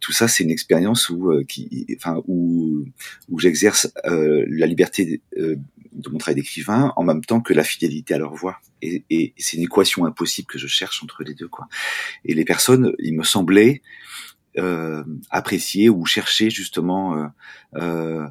tout 0.00 0.12
ça 0.12 0.28
c'est 0.28 0.44
une 0.44 0.50
expérience 0.50 1.08
où 1.08 1.32
qui 1.48 1.86
enfin 1.96 2.22
où 2.26 2.84
où 3.30 3.38
j'exerce 3.38 3.92
la 4.04 4.66
liberté 4.66 5.22
de, 5.36 5.58
mon 6.10 6.18
travail 6.18 6.36
d'écrivain 6.36 6.92
en 6.96 7.04
même 7.04 7.24
temps 7.24 7.40
que 7.40 7.54
la 7.54 7.64
fidélité 7.64 8.14
à 8.14 8.18
leur 8.18 8.34
voix 8.34 8.58
et, 8.82 9.04
et 9.10 9.32
c'est 9.38 9.56
une 9.56 9.62
équation 9.62 10.04
impossible 10.04 10.46
que 10.48 10.58
je 10.58 10.66
cherche 10.66 11.02
entre 11.02 11.22
les 11.22 11.34
deux 11.34 11.48
quoi 11.48 11.68
et 12.24 12.34
les 12.34 12.44
personnes 12.44 12.92
il 12.98 13.16
me 13.16 13.22
semblait 13.22 13.80
euh, 13.80 14.33
apprécier 15.30 15.88
ou 15.88 16.06
chercher 16.06 16.50
justement 16.50 17.30
euh, 17.74 18.26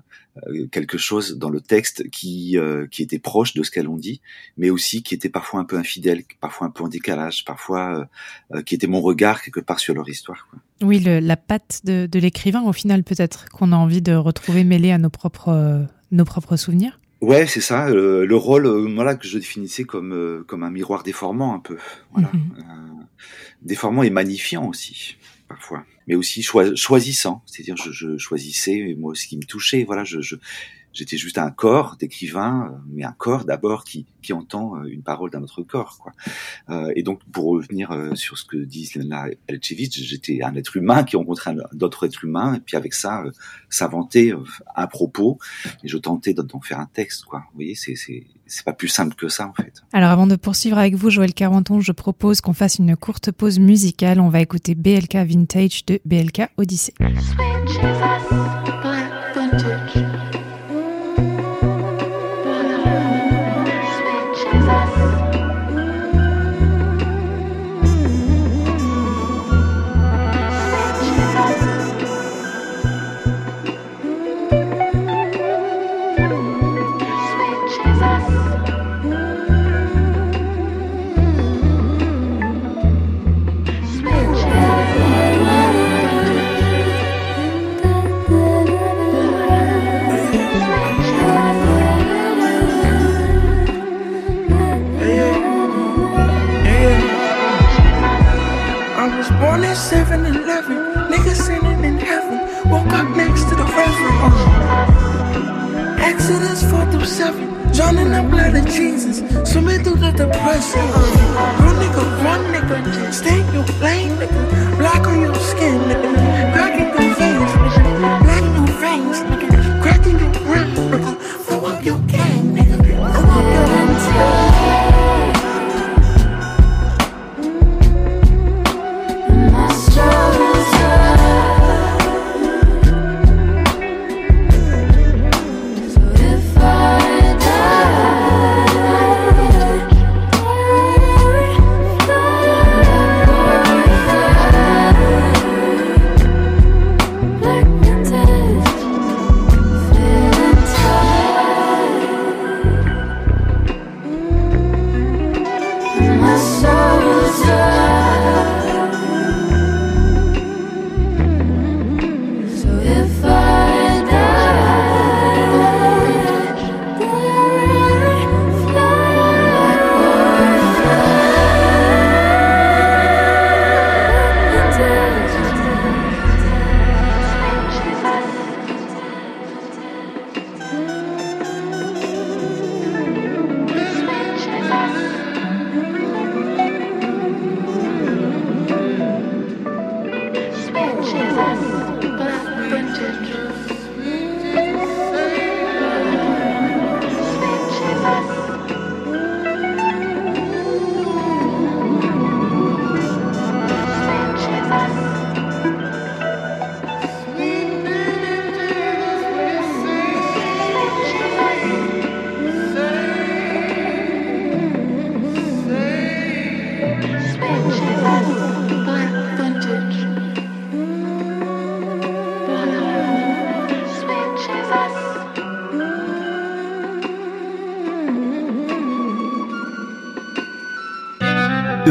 euh, 0.48 0.66
quelque 0.72 0.98
chose 0.98 1.38
dans 1.38 1.52
le 1.52 1.62
texte 1.62 2.10
qui 2.10 2.58
euh, 2.58 2.88
qui 2.90 3.04
était 3.04 3.20
proche 3.20 3.54
de 3.54 3.62
ce 3.62 3.70
qu'elles 3.70 3.88
ont 3.88 3.98
dit, 3.98 4.20
mais 4.58 4.72
aussi 4.72 5.04
qui 5.04 5.14
était 5.14 5.30
parfois 5.30 5.60
un 5.60 5.64
peu 5.64 5.78
infidèle, 5.78 6.24
parfois 6.42 6.66
un 6.66 6.70
peu 6.72 6.84
en 6.84 6.88
décalage, 6.88 7.46
parfois 7.46 8.08
euh, 8.52 8.64
qui 8.64 8.74
était 8.74 8.88
mon 8.88 9.00
regard 9.00 9.44
quelque 9.44 9.60
part 9.60 9.80
sur 9.80 9.94
leur 9.94 10.10
histoire. 10.10 10.48
Quoi. 10.50 10.60
Oui, 10.82 11.00
le, 11.00 11.20
la 11.20 11.38
patte 11.38 11.82
de, 11.84 12.08
de 12.08 12.20
l'écrivain 12.20 12.64
au 12.64 12.74
final 12.74 13.04
peut-être 13.04 13.48
qu'on 13.50 13.72
a 13.72 13.76
envie 13.76 14.02
de 14.02 14.14
retrouver 14.16 14.64
mêlé 14.64 14.92
à 14.92 14.98
nos 14.98 15.12
propres 15.12 15.86
nos 16.12 16.26
propres 16.26 16.56
souvenirs. 16.58 17.00
Ouais, 17.22 17.46
c'est 17.46 17.62
ça. 17.62 17.92
le 17.92 18.36
rôle, 18.36 18.68
voilà, 18.96 19.14
que 19.14 19.28
je 19.28 19.38
définissais 19.38 19.84
comme 19.84 20.44
comme 20.48 20.64
un 20.64 20.72
miroir 20.72 21.04
déformant 21.04 21.54
un 21.54 21.60
peu, 21.60 21.78
voilà, 22.12 22.30
mm-hmm. 22.30 23.06
déformant 23.62 24.02
et 24.02 24.10
magnifiant 24.10 24.68
aussi 24.68 25.16
parfois 25.48 25.86
mais 26.08 26.16
aussi 26.16 26.44
choisissant, 26.44 27.44
c'est-à-dire 27.46 27.78
je, 27.78 27.92
je, 27.92 28.18
choisissais 28.18 28.96
moi 28.98 29.16
ce 29.16 29.26
qui 29.26 29.38
me 29.38 29.44
touchait. 29.44 29.84
Voilà, 29.84 30.04
je, 30.04 30.22
je 30.22 30.36
j'étais 30.94 31.18
juste 31.18 31.38
un 31.38 31.52
corps 31.52 31.98
d'écrivain, 31.98 32.72
euh, 32.72 32.78
mais 32.90 33.04
un 33.04 33.12
corps 33.12 33.46
d'abord 33.46 33.84
qui, 33.84 34.06
qui 34.22 34.34
entend 34.34 34.78
euh, 34.78 34.86
une 34.86 35.04
parole 35.04 35.30
d'un 35.30 35.44
autre 35.44 35.62
corps. 35.64 35.98
Quoi. 36.00 36.14
Euh, 36.70 36.92
et 36.96 37.04
donc, 37.04 37.20
pour 37.32 37.46
revenir 37.46 37.92
euh, 37.92 38.16
sur 38.16 38.38
ce 38.38 38.46
que 38.46 38.58
dit 38.58 38.90
Lena 38.96 39.26
Elchevich, 39.48 40.02
j'étais 40.04 40.42
un 40.44 40.56
être 40.56 40.78
humain 40.78 41.04
qui 41.04 41.16
rencontrait 41.16 41.56
d'autres 41.74 42.06
êtres 42.06 42.24
humains, 42.24 42.56
et 42.56 42.60
puis 42.60 42.78
avec 42.78 42.94
ça, 42.94 43.24
euh, 43.24 43.32
s'inventer 43.70 44.34
un 44.76 44.88
propos, 44.88 45.38
et 45.84 45.88
je 45.88 45.98
tentais 45.98 46.34
d'en 46.34 46.62
faire 46.62 46.80
un 46.80 46.90
texte. 46.92 47.26
Quoi. 47.26 47.40
Vous 47.52 47.56
voyez, 47.56 47.76
c'est 47.76 47.96
c'est 48.46 48.66
pas 48.66 48.74
plus 48.74 48.88
simple 48.88 49.16
que 49.16 49.30
ça 49.30 49.48
en 49.48 49.54
fait. 49.54 49.82
Alors 49.94 50.12
avant 50.12 50.28
de 50.28 50.36
poursuivre 50.36 50.78
avec 50.78 50.96
vous, 50.96 51.10
Joël 51.10 51.34
Carenton, 51.34 51.80
je 51.80 51.92
propose 51.92 52.42
qu'on 52.42 52.54
fasse 52.54 52.78
une 52.78 52.96
courte 52.96 53.32
pause 53.32 53.58
musicale. 53.58 54.20
On 54.20 54.30
va 54.30 54.42
écouter 54.42 54.76
BLK 54.76 55.16
Vintage 55.16 55.86
de 55.86 56.00
BLK 56.06 56.50
Odyssey. 56.58 56.94
24-7, 57.00 58.03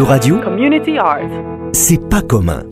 radio 0.01 0.41
Community 0.41 0.97
Art. 0.99 1.29
C'est 1.73 2.09
pas 2.09 2.23
commun. 2.23 2.63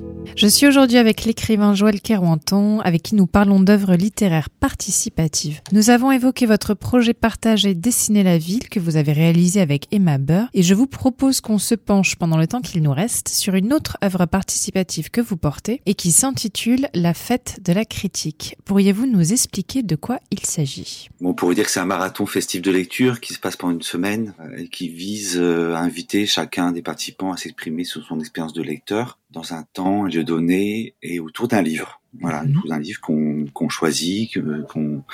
Je 0.40 0.46
suis 0.46 0.66
aujourd'hui 0.66 0.96
avec 0.96 1.26
l'écrivain 1.26 1.74
Joël 1.74 2.00
Kerouanton, 2.00 2.80
avec 2.80 3.02
qui 3.02 3.14
nous 3.14 3.26
parlons 3.26 3.60
d'œuvres 3.60 3.94
littéraires 3.94 4.48
participatives. 4.48 5.60
Nous 5.72 5.90
avons 5.90 6.10
évoqué 6.12 6.46
votre 6.46 6.72
projet 6.72 7.12
partagé 7.12 7.74
Dessiner 7.74 8.22
la 8.22 8.38
ville 8.38 8.70
que 8.70 8.80
vous 8.80 8.96
avez 8.96 9.12
réalisé 9.12 9.60
avec 9.60 9.86
Emma 9.92 10.16
Burr, 10.16 10.48
et 10.54 10.62
je 10.62 10.72
vous 10.72 10.86
propose 10.86 11.42
qu'on 11.42 11.58
se 11.58 11.74
penche 11.74 12.16
pendant 12.16 12.38
le 12.38 12.46
temps 12.46 12.62
qu'il 12.62 12.82
nous 12.82 12.90
reste 12.90 13.28
sur 13.28 13.54
une 13.54 13.74
autre 13.74 13.98
œuvre 14.02 14.24
participative 14.24 15.10
que 15.10 15.20
vous 15.20 15.36
portez 15.36 15.82
et 15.84 15.92
qui 15.92 16.10
s'intitule 16.10 16.88
La 16.94 17.12
fête 17.12 17.60
de 17.62 17.74
la 17.74 17.84
critique. 17.84 18.56
Pourriez-vous 18.64 19.04
nous 19.04 19.34
expliquer 19.34 19.82
de 19.82 19.94
quoi 19.94 20.20
il 20.30 20.40
s'agit? 20.40 21.10
On 21.20 21.34
pourrait 21.34 21.54
dire 21.54 21.66
que 21.66 21.70
c'est 21.70 21.80
un 21.80 21.84
marathon 21.84 22.24
festif 22.24 22.62
de 22.62 22.70
lecture 22.70 23.20
qui 23.20 23.34
se 23.34 23.38
passe 23.38 23.58
pendant 23.58 23.74
une 23.74 23.82
semaine 23.82 24.32
euh, 24.40 24.56
et 24.56 24.68
qui 24.68 24.88
vise 24.88 25.36
euh, 25.38 25.74
à 25.74 25.80
inviter 25.80 26.24
chacun 26.24 26.72
des 26.72 26.80
participants 26.80 27.30
à 27.30 27.36
s'exprimer 27.36 27.84
sur 27.84 28.02
son 28.06 28.18
expérience 28.20 28.54
de 28.54 28.62
lecteur 28.62 29.18
dans 29.30 29.54
un 29.54 29.64
temps, 29.72 30.04
un 30.04 30.08
lieu 30.08 30.24
donné 30.24 30.94
et 31.02 31.20
autour 31.20 31.48
d'un 31.48 31.62
livre. 31.62 32.00
Voilà, 32.20 32.42
mhm. 32.42 32.50
autour 32.50 32.70
d'un 32.70 32.80
livre 32.80 33.00
qu'on 33.00 33.46
qu'on 33.52 33.68
choisit, 33.68 34.36
qu'on 34.68 35.04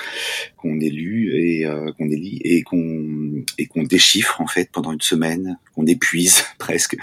qu'on 0.55 0.79
ait 0.79 0.89
lu 0.89 1.35
et 1.35 1.65
euh, 1.67 1.91
qu'on 1.91 2.09
élit 2.09 2.39
et 2.43 2.63
qu'on 2.63 3.43
et 3.59 3.67
qu'on 3.67 3.83
déchiffre 3.83 4.41
en 4.41 4.47
fait 4.47 4.71
pendant 4.71 4.91
une 4.91 5.01
semaine, 5.01 5.59
qu'on 5.75 5.85
épuise 5.85 6.43
presque 6.57 6.97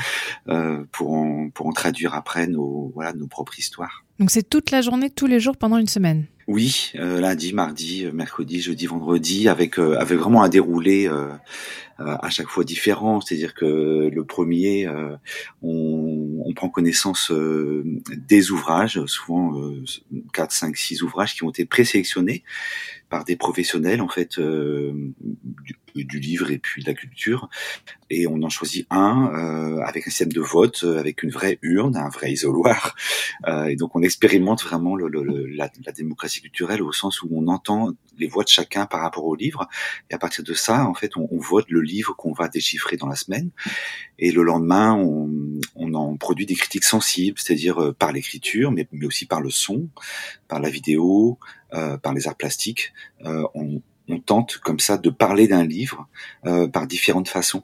euh, 0.49 0.85
pour 0.91 1.13
en 1.13 1.51
pour 1.51 1.67
en 1.67 1.73
traduire 1.73 2.15
après 2.15 2.49
nos 2.49 2.91
voilà 2.95 3.13
nos 3.13 3.29
propres 3.29 3.57
histoires. 3.59 4.05
Donc 4.19 4.33
c'est 4.33 4.49
toute 4.49 4.73
la 4.73 4.81
journée, 4.81 5.11
tous 5.11 5.27
les 5.27 5.39
jours 5.39 5.57
pendant 5.57 5.79
une 5.79 5.87
semaine? 5.87 6.27
Oui, 6.47 6.93
euh, 6.97 7.21
lundi, 7.21 7.55
mardi, 7.55 8.07
mercredi, 8.13 8.61
jeudi, 8.61 8.87
vendredi, 8.87 9.49
avec 9.49 9.79
euh, 9.79 9.97
avec 9.99 10.19
vraiment 10.19 10.43
un 10.43 10.51
déroulé 10.51 11.09
euh, 11.09 11.31
à 11.99 12.29
chaque 12.29 12.49
fois 12.49 12.65
différent. 12.65 13.23
C'est-à-dire 13.23 13.55
que 13.55 14.11
le 14.13 14.25
premier, 14.25 14.87
on, 15.63 16.43
on, 16.45 16.53
prend 16.53 16.69
connaissance 16.69 17.33
des 17.33 18.51
ouvrages, 18.51 19.05
souvent 19.07 19.55
4, 20.33 20.53
5, 20.53 20.77
6 20.77 21.03
ouvrages 21.03 21.35
qui 21.35 21.45
ont 21.45 21.51
été 21.51 21.65
présélectionnés 21.65 22.43
par 23.09 23.25
des 23.25 23.37
professionnels 23.37 24.01
en 24.01 24.09
fait 24.09 24.41
du, 24.41 25.77
du, 25.95 26.19
livre 26.19 26.51
et 26.51 26.59
puis 26.59 26.83
de 26.83 26.89
la 26.89 26.95
culture. 26.95 27.49
Et 28.11 28.27
on 28.27 28.43
en 28.43 28.49
choisit 28.49 28.87
un 28.91 29.31
euh, 29.35 29.81
avec 29.85 30.07
un 30.07 30.11
système 30.11 30.33
de 30.33 30.41
vote, 30.41 30.83
euh, 30.85 30.99
avec 30.99 31.23
une 31.23 31.31
vraie 31.31 31.59
urne, 31.63 31.97
un 31.97 32.09
vrai 32.09 32.33
isoloir. 32.33 32.97
Euh, 33.47 33.67
et 33.67 33.77
donc 33.77 33.95
on 33.95 34.03
expérimente 34.03 34.63
vraiment 34.63 34.97
le, 34.97 35.09
le, 35.09 35.47
la, 35.47 35.71
la, 35.85 35.93
démocratie 35.93 36.34
culturelle 36.41 36.83
au 36.83 36.93
sens 36.93 37.23
où 37.23 37.29
on 37.33 37.49
entend 37.49 37.91
les 38.19 38.27
voix 38.27 38.45
de 38.45 38.49
chacun 38.49 38.87
par 38.87 39.01
rapport 39.01 39.25
au 39.25 39.35
livre. 39.35 39.69
Et 40.11 40.15
à 40.15 40.19
partir 40.19 40.45
de 40.45 40.55
ça, 40.55 40.87
en 40.87 40.95
fait, 40.95 41.17
on, 41.17 41.29
vote 41.39 41.67
le 41.69 41.81
livre 41.81 42.15
qu'on 42.17 42.33
va 42.33 42.49
déchiffrer 42.49 42.97
dans 42.97 43.09
la 43.09 43.17
semaine. 43.17 43.51
Et 44.19 44.31
le 44.31 44.43
lendemain, 44.43 44.95
on, 44.95 45.31
on 45.75 45.95
en 45.95 46.17
produit 46.17 46.47
des 46.47 46.55
critiques 46.55 46.85
sensibles, 46.85 47.39
c'est-à-dire 47.39 47.83
euh, 47.83 47.93
par 47.93 48.13
l'écriture, 48.13 48.71
mais, 48.71 48.87
mais 48.93 49.07
aussi 49.07 49.27
par 49.27 49.41
le 49.41 49.51
son, 49.51 49.89
par 50.49 50.61
la 50.61 50.71
vidéo, 50.71 51.39
euh, 51.73 51.97
par 51.97 52.15
les 52.15 52.29
arts 52.29 52.37
plastiques. 52.37 52.93
Euh, 53.25 53.45
on, 53.55 53.83
on 54.09 54.19
tente 54.21 54.59
comme 54.59 54.81
ça 54.81 54.99
de 54.99 55.11
parler 55.11 55.49
d'un 55.49 55.65
livre 55.65 56.09
euh, 56.47 56.69
par 56.69 56.87
différentes 56.87 57.29
façons. 57.29 57.63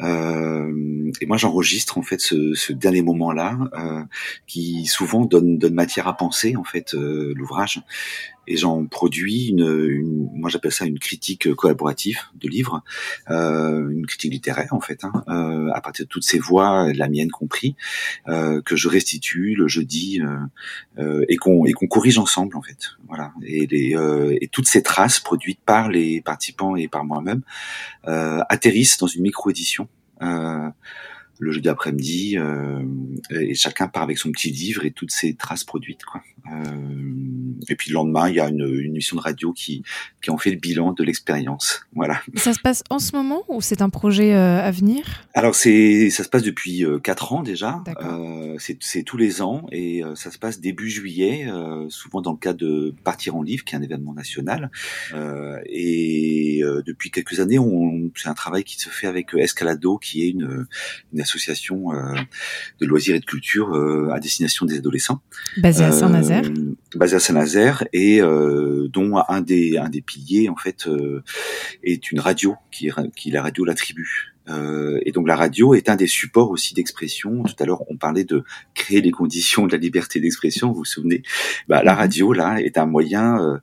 Euh, 0.00 1.10
et 1.20 1.26
moi, 1.26 1.36
j'enregistre 1.36 1.98
en 1.98 2.02
fait 2.02 2.20
ce, 2.20 2.72
dernier 2.72 3.02
moment-là, 3.02 3.58
euh, 3.74 4.02
qui 4.46 4.86
souvent 4.86 5.24
donne, 5.24 5.58
donne 5.58 5.74
matière 5.74 6.08
à 6.08 6.16
penser 6.16 6.56
en 6.56 6.64
fait 6.64 6.92
l'ouvrage 6.92 7.82
et 8.50 8.56
j'en 8.56 8.84
produis 8.86 9.46
une, 9.46 9.60
une 9.60 10.28
moi 10.34 10.50
j'appelle 10.50 10.72
ça 10.72 10.84
une 10.84 10.98
critique 10.98 11.54
collaborative 11.54 12.18
de 12.34 12.48
livres, 12.48 12.82
euh, 13.30 13.88
une 13.90 14.06
critique 14.06 14.32
littéraire 14.32 14.74
en 14.74 14.80
fait, 14.80 15.04
hein, 15.04 15.24
euh, 15.28 15.70
à 15.72 15.80
partir 15.80 16.04
de 16.04 16.08
toutes 16.08 16.24
ces 16.24 16.40
voix, 16.40 16.92
la 16.92 17.08
mienne 17.08 17.30
compris, 17.30 17.76
euh, 18.28 18.60
que 18.60 18.74
je 18.74 18.88
restitue 18.88 19.54
le 19.54 19.68
jeudi 19.68 20.20
euh, 20.20 20.36
euh, 20.98 21.24
et 21.28 21.36
qu'on 21.36 21.64
et 21.64 21.72
qu'on 21.72 21.86
corrige 21.86 22.18
ensemble 22.18 22.56
en 22.56 22.62
fait, 22.62 22.96
voilà. 23.06 23.32
Et, 23.46 23.68
les, 23.68 23.94
euh, 23.94 24.36
et 24.40 24.48
toutes 24.48 24.66
ces 24.66 24.82
traces 24.82 25.20
produites 25.20 25.60
par 25.64 25.88
les 25.88 26.20
participants 26.20 26.74
et 26.74 26.88
par 26.88 27.04
moi-même 27.04 27.42
atterrissent 28.04 28.98
dans 28.98 29.06
une 29.06 29.22
micro-édition. 29.22 29.88
Le 31.40 31.50
jeudi 31.50 31.68
après-midi 31.68 32.36
et 33.30 33.54
chacun 33.54 33.88
part 33.88 34.04
avec 34.04 34.18
son 34.18 34.30
petit 34.30 34.50
livre 34.50 34.84
et 34.84 34.92
toutes 34.92 35.10
ces 35.10 35.34
traces 35.34 35.64
produites 35.64 36.04
quoi. 36.04 36.22
Et 37.68 37.74
puis 37.76 37.90
le 37.90 37.94
lendemain, 37.94 38.28
il 38.28 38.36
y 38.36 38.40
a 38.40 38.48
une, 38.48 38.66
une 38.66 38.92
émission 38.92 39.16
de 39.16 39.20
radio 39.22 39.52
qui, 39.52 39.82
qui 40.22 40.30
en 40.30 40.38
fait 40.38 40.50
le 40.50 40.56
bilan 40.56 40.92
de 40.92 41.04
l'expérience. 41.04 41.82
Voilà. 41.94 42.20
Ça 42.36 42.52
se 42.52 42.60
passe 42.60 42.82
en 42.90 42.98
ce 42.98 43.14
moment 43.14 43.42
ou 43.48 43.60
c'est 43.60 43.82
un 43.82 43.90
projet 43.90 44.34
euh, 44.34 44.60
à 44.60 44.70
venir? 44.70 45.04
Alors 45.34 45.54
c'est 45.54 46.10
ça 46.10 46.24
se 46.24 46.28
passe 46.28 46.42
depuis 46.42 46.84
euh, 46.84 46.98
quatre 46.98 47.32
ans 47.32 47.42
déjà. 47.42 47.82
Euh, 48.02 48.56
c'est 48.58 49.02
tous 49.02 49.16
les 49.16 49.42
ans 49.42 49.66
et 49.72 50.04
euh, 50.04 50.14
ça 50.14 50.30
se 50.30 50.38
passe 50.38 50.60
début 50.60 50.90
juillet, 50.90 51.46
euh, 51.48 51.88
souvent 51.88 52.20
dans 52.20 52.32
le 52.32 52.38
cadre 52.38 52.58
de 52.58 52.94
Partir 53.04 53.36
en 53.36 53.42
livre, 53.42 53.64
qui 53.64 53.74
est 53.74 53.78
un 53.78 53.82
événement 53.82 54.14
national. 54.14 54.70
et 55.66 56.62
depuis 56.86 57.10
quelques 57.10 57.40
années, 57.40 57.58
c'est 58.16 58.28
un 58.28 58.34
travail 58.34 58.64
qui 58.64 58.78
se 58.78 58.88
fait 58.88 59.06
avec 59.06 59.34
Escalado, 59.34 59.98
qui 59.98 60.24
est 60.24 60.30
une, 60.30 60.66
une 61.12 61.20
association 61.30 61.92
de 62.80 62.86
loisirs 62.86 63.14
et 63.14 63.20
de 63.20 63.24
culture 63.24 63.74
à 64.12 64.18
destination 64.20 64.66
des 64.66 64.78
adolescents. 64.78 65.20
Basée 65.58 65.84
à 65.84 65.92
Saint-Nazaire. 65.92 66.42
basée 66.94 67.16
à 67.16 67.20
Saint-Nazaire 67.20 67.84
et 67.92 68.20
dont 68.20 69.22
un 69.28 69.40
des 69.40 69.78
un 69.78 69.88
des 69.88 70.02
piliers 70.02 70.48
en 70.48 70.56
fait 70.56 70.88
est 71.82 72.10
une 72.10 72.20
radio 72.20 72.56
qui 72.70 72.88
est, 72.88 73.12
qui 73.14 73.30
est 73.30 73.32
la 73.32 73.42
radio 73.42 73.64
La 73.64 73.74
Tribu. 73.74 74.32
Euh, 74.48 74.98
et 75.04 75.12
donc 75.12 75.28
la 75.28 75.36
radio 75.36 75.74
est 75.74 75.88
un 75.88 75.96
des 75.96 76.06
supports 76.06 76.50
aussi 76.50 76.74
d'expression. 76.74 77.42
Tout 77.42 77.54
à 77.58 77.66
l'heure, 77.66 77.82
on 77.90 77.96
parlait 77.96 78.24
de 78.24 78.44
créer 78.74 79.00
les 79.00 79.10
conditions 79.10 79.66
de 79.66 79.72
la 79.72 79.78
liberté 79.78 80.20
d'expression. 80.20 80.68
Vous 80.68 80.80
vous 80.80 80.84
souvenez 80.84 81.22
bah, 81.68 81.82
La 81.82 81.92
mhm. 81.92 81.98
radio 81.98 82.32
là 82.32 82.60
est 82.60 82.78
un 82.78 82.86
moyen 82.86 83.40
euh, 83.40 83.58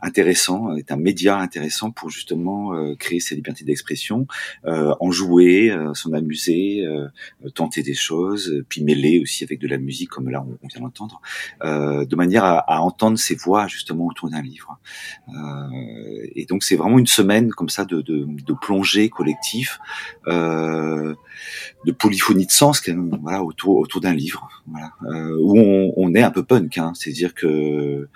intéressant, 0.00 0.74
est 0.76 0.92
un 0.92 0.96
média 0.96 1.38
intéressant 1.38 1.90
pour 1.90 2.10
justement 2.10 2.74
euh, 2.74 2.94
créer 2.94 3.20
ses 3.20 3.34
libertés 3.34 3.64
d'expression, 3.64 4.26
euh, 4.64 4.94
en 5.00 5.10
jouer, 5.10 5.70
euh, 5.70 5.92
s'en 5.94 6.12
amuser, 6.12 6.84
tenter 7.54 7.82
des 7.82 7.94
choses, 7.94 8.62
puis 8.68 8.82
mêler 8.82 9.20
aussi 9.20 9.44
avec 9.44 9.58
de 9.58 9.66
la 9.66 9.78
musique 9.78 10.10
comme 10.10 10.28
là 10.28 10.44
on, 10.62 10.66
vient 10.68 10.82
d'entendre, 10.82 11.20
de 11.62 12.16
manière 12.16 12.44
à, 12.44 12.58
à, 12.58 12.80
entendre 12.80 13.18
ses 13.18 13.34
voix 13.34 13.66
justement 13.66 14.06
autour 14.06 14.30
d'un 14.30 14.42
livre. 14.42 14.78
et 16.34 16.46
donc 16.46 16.62
c'est 16.62 16.76
vraiment 16.76 16.98
une 16.98 17.06
semaine 17.06 17.50
comme 17.50 17.68
ça 17.68 17.84
de, 17.84 18.00
de, 18.00 18.26
de 18.26 18.52
plongée 18.52 19.08
collectif, 19.08 19.80
de 20.28 21.92
polyphonie 21.92 22.46
de 22.46 22.50
sens 22.50 22.82
voilà 23.22 23.42
autour 23.42 23.76
autour 23.76 24.00
d'un 24.00 24.14
livre, 24.14 24.48
voilà, 24.66 24.90
où 25.40 25.58
on, 25.58 25.92
on, 25.96 26.14
est 26.14 26.22
un 26.22 26.30
peu 26.30 26.42
punk, 26.42 26.76
hein, 26.76 26.92
c'est-à-dire 26.94 27.34
que 27.34 28.08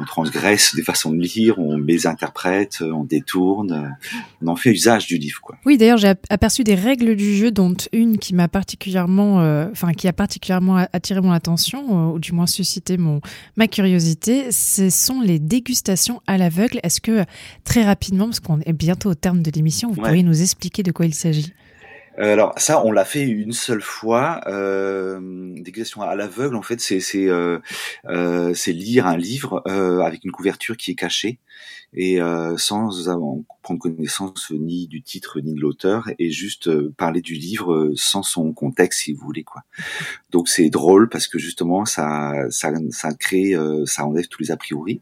on 0.00 0.04
transgresse 0.04 0.74
des 0.74 0.82
façons 0.82 1.12
de 1.12 1.20
lire 1.20 1.58
on 1.58 1.76
les 1.76 2.06
interprète, 2.06 2.80
on 2.80 3.04
détourne, 3.04 3.96
on 4.42 4.48
en 4.48 4.56
fait 4.56 4.70
usage 4.70 5.06
du 5.06 5.18
livre. 5.18 5.40
Quoi. 5.40 5.56
Oui, 5.64 5.76
d'ailleurs, 5.76 5.98
j'ai 5.98 6.12
aperçu 6.28 6.64
des 6.64 6.74
règles 6.74 7.16
du 7.16 7.36
jeu, 7.36 7.50
dont 7.50 7.74
une 7.92 8.18
qui 8.18 8.34
m'a 8.34 8.48
particulièrement, 8.48 9.40
euh, 9.40 9.68
enfin, 9.70 9.92
qui 9.92 10.08
a 10.08 10.12
particulièrement 10.12 10.86
attiré 10.92 11.20
mon 11.20 11.32
attention, 11.32 12.10
euh, 12.10 12.14
ou 12.14 12.18
du 12.18 12.32
moins 12.32 12.46
suscité 12.46 12.96
mon 12.96 13.20
ma 13.56 13.68
curiosité. 13.68 14.50
Ce 14.52 14.90
sont 14.90 15.20
les 15.20 15.38
dégustations 15.38 16.20
à 16.26 16.38
l'aveugle. 16.38 16.80
Est-ce 16.82 17.00
que 17.00 17.24
très 17.64 17.84
rapidement, 17.84 18.26
parce 18.26 18.40
qu'on 18.40 18.60
est 18.60 18.72
bientôt 18.72 19.10
au 19.10 19.14
terme 19.14 19.42
de 19.42 19.50
l'émission, 19.50 19.90
vous 19.90 20.00
pourriez 20.00 20.22
nous 20.22 20.42
expliquer 20.42 20.82
de 20.82 20.92
quoi 20.92 21.06
il 21.06 21.14
s'agit? 21.14 21.52
Euh, 22.20 22.32
alors 22.34 22.52
ça, 22.58 22.84
on 22.84 22.92
l'a 22.92 23.04
fait 23.04 23.22
une 23.22 23.52
seule 23.52 23.80
fois. 23.80 24.40
Euh, 24.46 25.18
des 25.56 25.72
questions 25.72 26.02
à 26.02 26.14
l'aveugle, 26.14 26.54
en 26.56 26.62
fait, 26.62 26.80
c'est 26.80 27.00
euh, 27.28 27.58
euh 28.08 28.54
lire 28.66 29.06
un 29.06 29.16
livre 29.16 29.62
avec 29.66 30.24
une 30.24 30.30
couverture 30.30 30.76
qui 30.76 30.92
est 30.92 30.94
cachée 30.94 31.38
et 31.94 32.20
sans 32.56 33.08
prendre 33.62 33.80
connaissance 33.80 34.50
ni 34.50 34.86
du 34.86 35.02
titre 35.02 35.40
ni 35.40 35.54
de 35.54 35.60
l'auteur 35.60 36.08
et 36.18 36.30
juste 36.30 36.68
euh, 36.68 36.92
parler 36.96 37.20
du 37.20 37.34
livre 37.34 37.72
euh, 37.72 37.92
sans 37.96 38.22
son 38.22 38.52
contexte 38.52 39.00
si 39.00 39.12
vous 39.12 39.24
voulez 39.24 39.44
quoi. 39.44 39.62
Donc 40.30 40.48
c'est 40.48 40.70
drôle 40.70 41.08
parce 41.08 41.28
que 41.28 41.38
justement 41.38 41.84
ça 41.84 42.34
ça 42.50 42.72
ça 42.90 43.12
crée 43.14 43.54
ça 43.84 44.06
enlève 44.06 44.28
tous 44.28 44.42
les 44.42 44.50
a 44.50 44.56
priori 44.56 45.00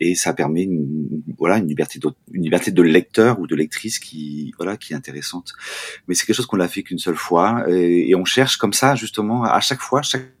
et 0.00 0.14
ça 0.14 0.32
permet 0.32 0.62
une, 0.62 1.22
voilà 1.38 1.58
une 1.58 1.66
liberté 1.66 1.98
de, 1.98 2.08
une 2.32 2.42
liberté 2.42 2.70
de 2.70 2.82
lecteur 2.82 3.40
ou 3.40 3.46
de 3.46 3.54
lectrice 3.54 3.98
qui 3.98 4.52
voilà 4.56 4.76
qui 4.76 4.92
est 4.92 4.96
intéressante. 4.96 5.52
Mais 6.06 6.14
c'est 6.14 6.26
quelque 6.26 6.36
chose 6.36 6.46
qu'on 6.46 6.56
l'a 6.56 6.68
fait 6.68 6.82
qu'une 6.82 6.98
seule 6.98 7.16
fois 7.16 7.64
et, 7.68 8.10
et, 8.10 8.14
on 8.14 8.24
cherche 8.24 8.56
comme 8.56 8.72
ça 8.72 8.94
justement 8.94 9.44
à 9.44 9.60
chaque 9.60 9.80
fois 9.80 10.02
chaque 10.02 10.32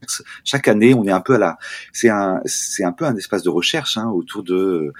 chaque 0.44 0.68
année 0.68 0.94
on 0.94 1.04
est 1.04 1.12
un 1.12 1.20
peu 1.20 1.34
à 1.34 1.38
la 1.38 1.58
c'est 1.92 2.08
un 2.08 2.40
c'est 2.44 2.84
un 2.84 2.92
peu 2.92 3.04
un 3.04 3.16
espace 3.16 3.42
de 3.42 3.50
recherche 3.50 3.96
hein, 3.96 4.08
autour 4.10 4.42
de 4.42 4.92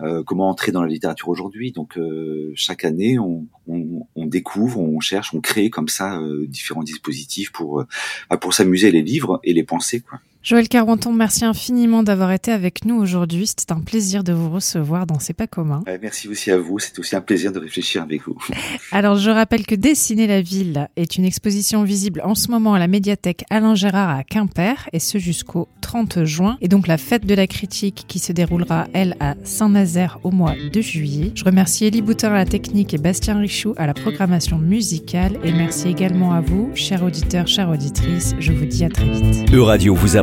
euh, 0.00 0.22
comment 0.24 0.48
entrer 0.48 0.72
dans 0.72 0.82
la 0.82 0.88
littérature 0.98 1.28
aujourd'hui. 1.28 1.72
Donc 1.72 1.96
euh, 1.96 2.52
chaque 2.54 2.84
année, 2.84 3.18
on, 3.18 3.46
découvre, 4.16 4.80
on 4.80 5.00
cherche, 5.00 5.32
on 5.34 5.40
crée 5.40 5.70
comme 5.70 5.88
ça 5.88 6.18
euh, 6.18 6.46
différents 6.46 6.82
dispositifs 6.82 7.50
pour 7.50 7.84
bah, 8.28 8.36
pour 8.36 8.52
s'amuser 8.52 8.90
les 8.90 9.02
livres 9.02 9.40
et 9.44 9.52
les 9.52 9.64
penser 9.64 10.00
quoi. 10.00 10.20
Joël 10.40 10.68
Carenton, 10.68 11.12
merci 11.12 11.44
infiniment 11.44 12.02
d'avoir 12.04 12.30
été 12.30 12.52
avec 12.52 12.84
nous 12.84 12.94
aujourd'hui. 12.94 13.48
C'était 13.48 13.72
un 13.72 13.80
plaisir 13.80 14.22
de 14.22 14.32
vous 14.32 14.48
recevoir 14.48 15.04
dans 15.04 15.18
C'est 15.18 15.34
pas 15.34 15.48
commun. 15.48 15.82
merci 16.00 16.28
aussi 16.28 16.50
à 16.52 16.56
vous. 16.56 16.78
C'est 16.78 16.96
aussi 16.98 17.16
un 17.16 17.20
plaisir 17.20 17.50
de 17.52 17.58
réfléchir 17.58 18.02
avec 18.02 18.22
vous. 18.22 18.38
Alors, 18.92 19.16
je 19.16 19.30
rappelle 19.30 19.66
que 19.66 19.74
Dessiner 19.74 20.26
la 20.28 20.40
ville 20.40 20.88
est 20.96 21.16
une 21.16 21.24
exposition 21.24 21.82
visible 21.82 22.22
en 22.24 22.34
ce 22.36 22.50
moment 22.50 22.74
à 22.74 22.78
la 22.78 22.86
médiathèque 22.86 23.44
Alain 23.50 23.74
Gérard 23.74 24.16
à 24.16 24.22
Quimper 24.24 24.88
et 24.92 25.00
ce 25.00 25.18
jusqu'au 25.18 25.68
30 25.80 26.24
juin. 26.24 26.56
Et 26.60 26.68
donc, 26.68 26.86
la 26.86 26.98
fête 26.98 27.26
de 27.26 27.34
la 27.34 27.46
critique 27.48 28.04
qui 28.06 28.20
se 28.20 28.32
déroulera, 28.32 28.86
elle, 28.94 29.16
à 29.20 29.34
Saint-Nazaire 29.42 30.18
au 30.22 30.30
mois 30.30 30.54
de 30.72 30.80
juillet. 30.80 31.32
Je 31.34 31.44
remercie 31.44 31.84
Elie 31.86 32.00
Boutin 32.00 32.28
à 32.30 32.34
la 32.36 32.46
technique 32.46 32.94
et 32.94 32.98
Bastien 32.98 33.38
Richoux 33.38 33.74
à 33.76 33.86
la 33.86 33.92
programmation 33.92 34.56
musicale. 34.56 35.36
Et 35.44 35.52
merci 35.52 35.88
également 35.88 36.32
à 36.32 36.40
vous, 36.40 36.70
chers 36.74 37.02
auditeurs, 37.02 37.48
chères 37.48 37.68
auditrices. 37.68 38.34
Je 38.38 38.52
vous 38.52 38.66
dis 38.66 38.84
à 38.84 38.88
très 38.88 39.08
vite. 39.10 39.52
Euradio 39.52 39.94
vous 39.94 40.16
a 40.16 40.22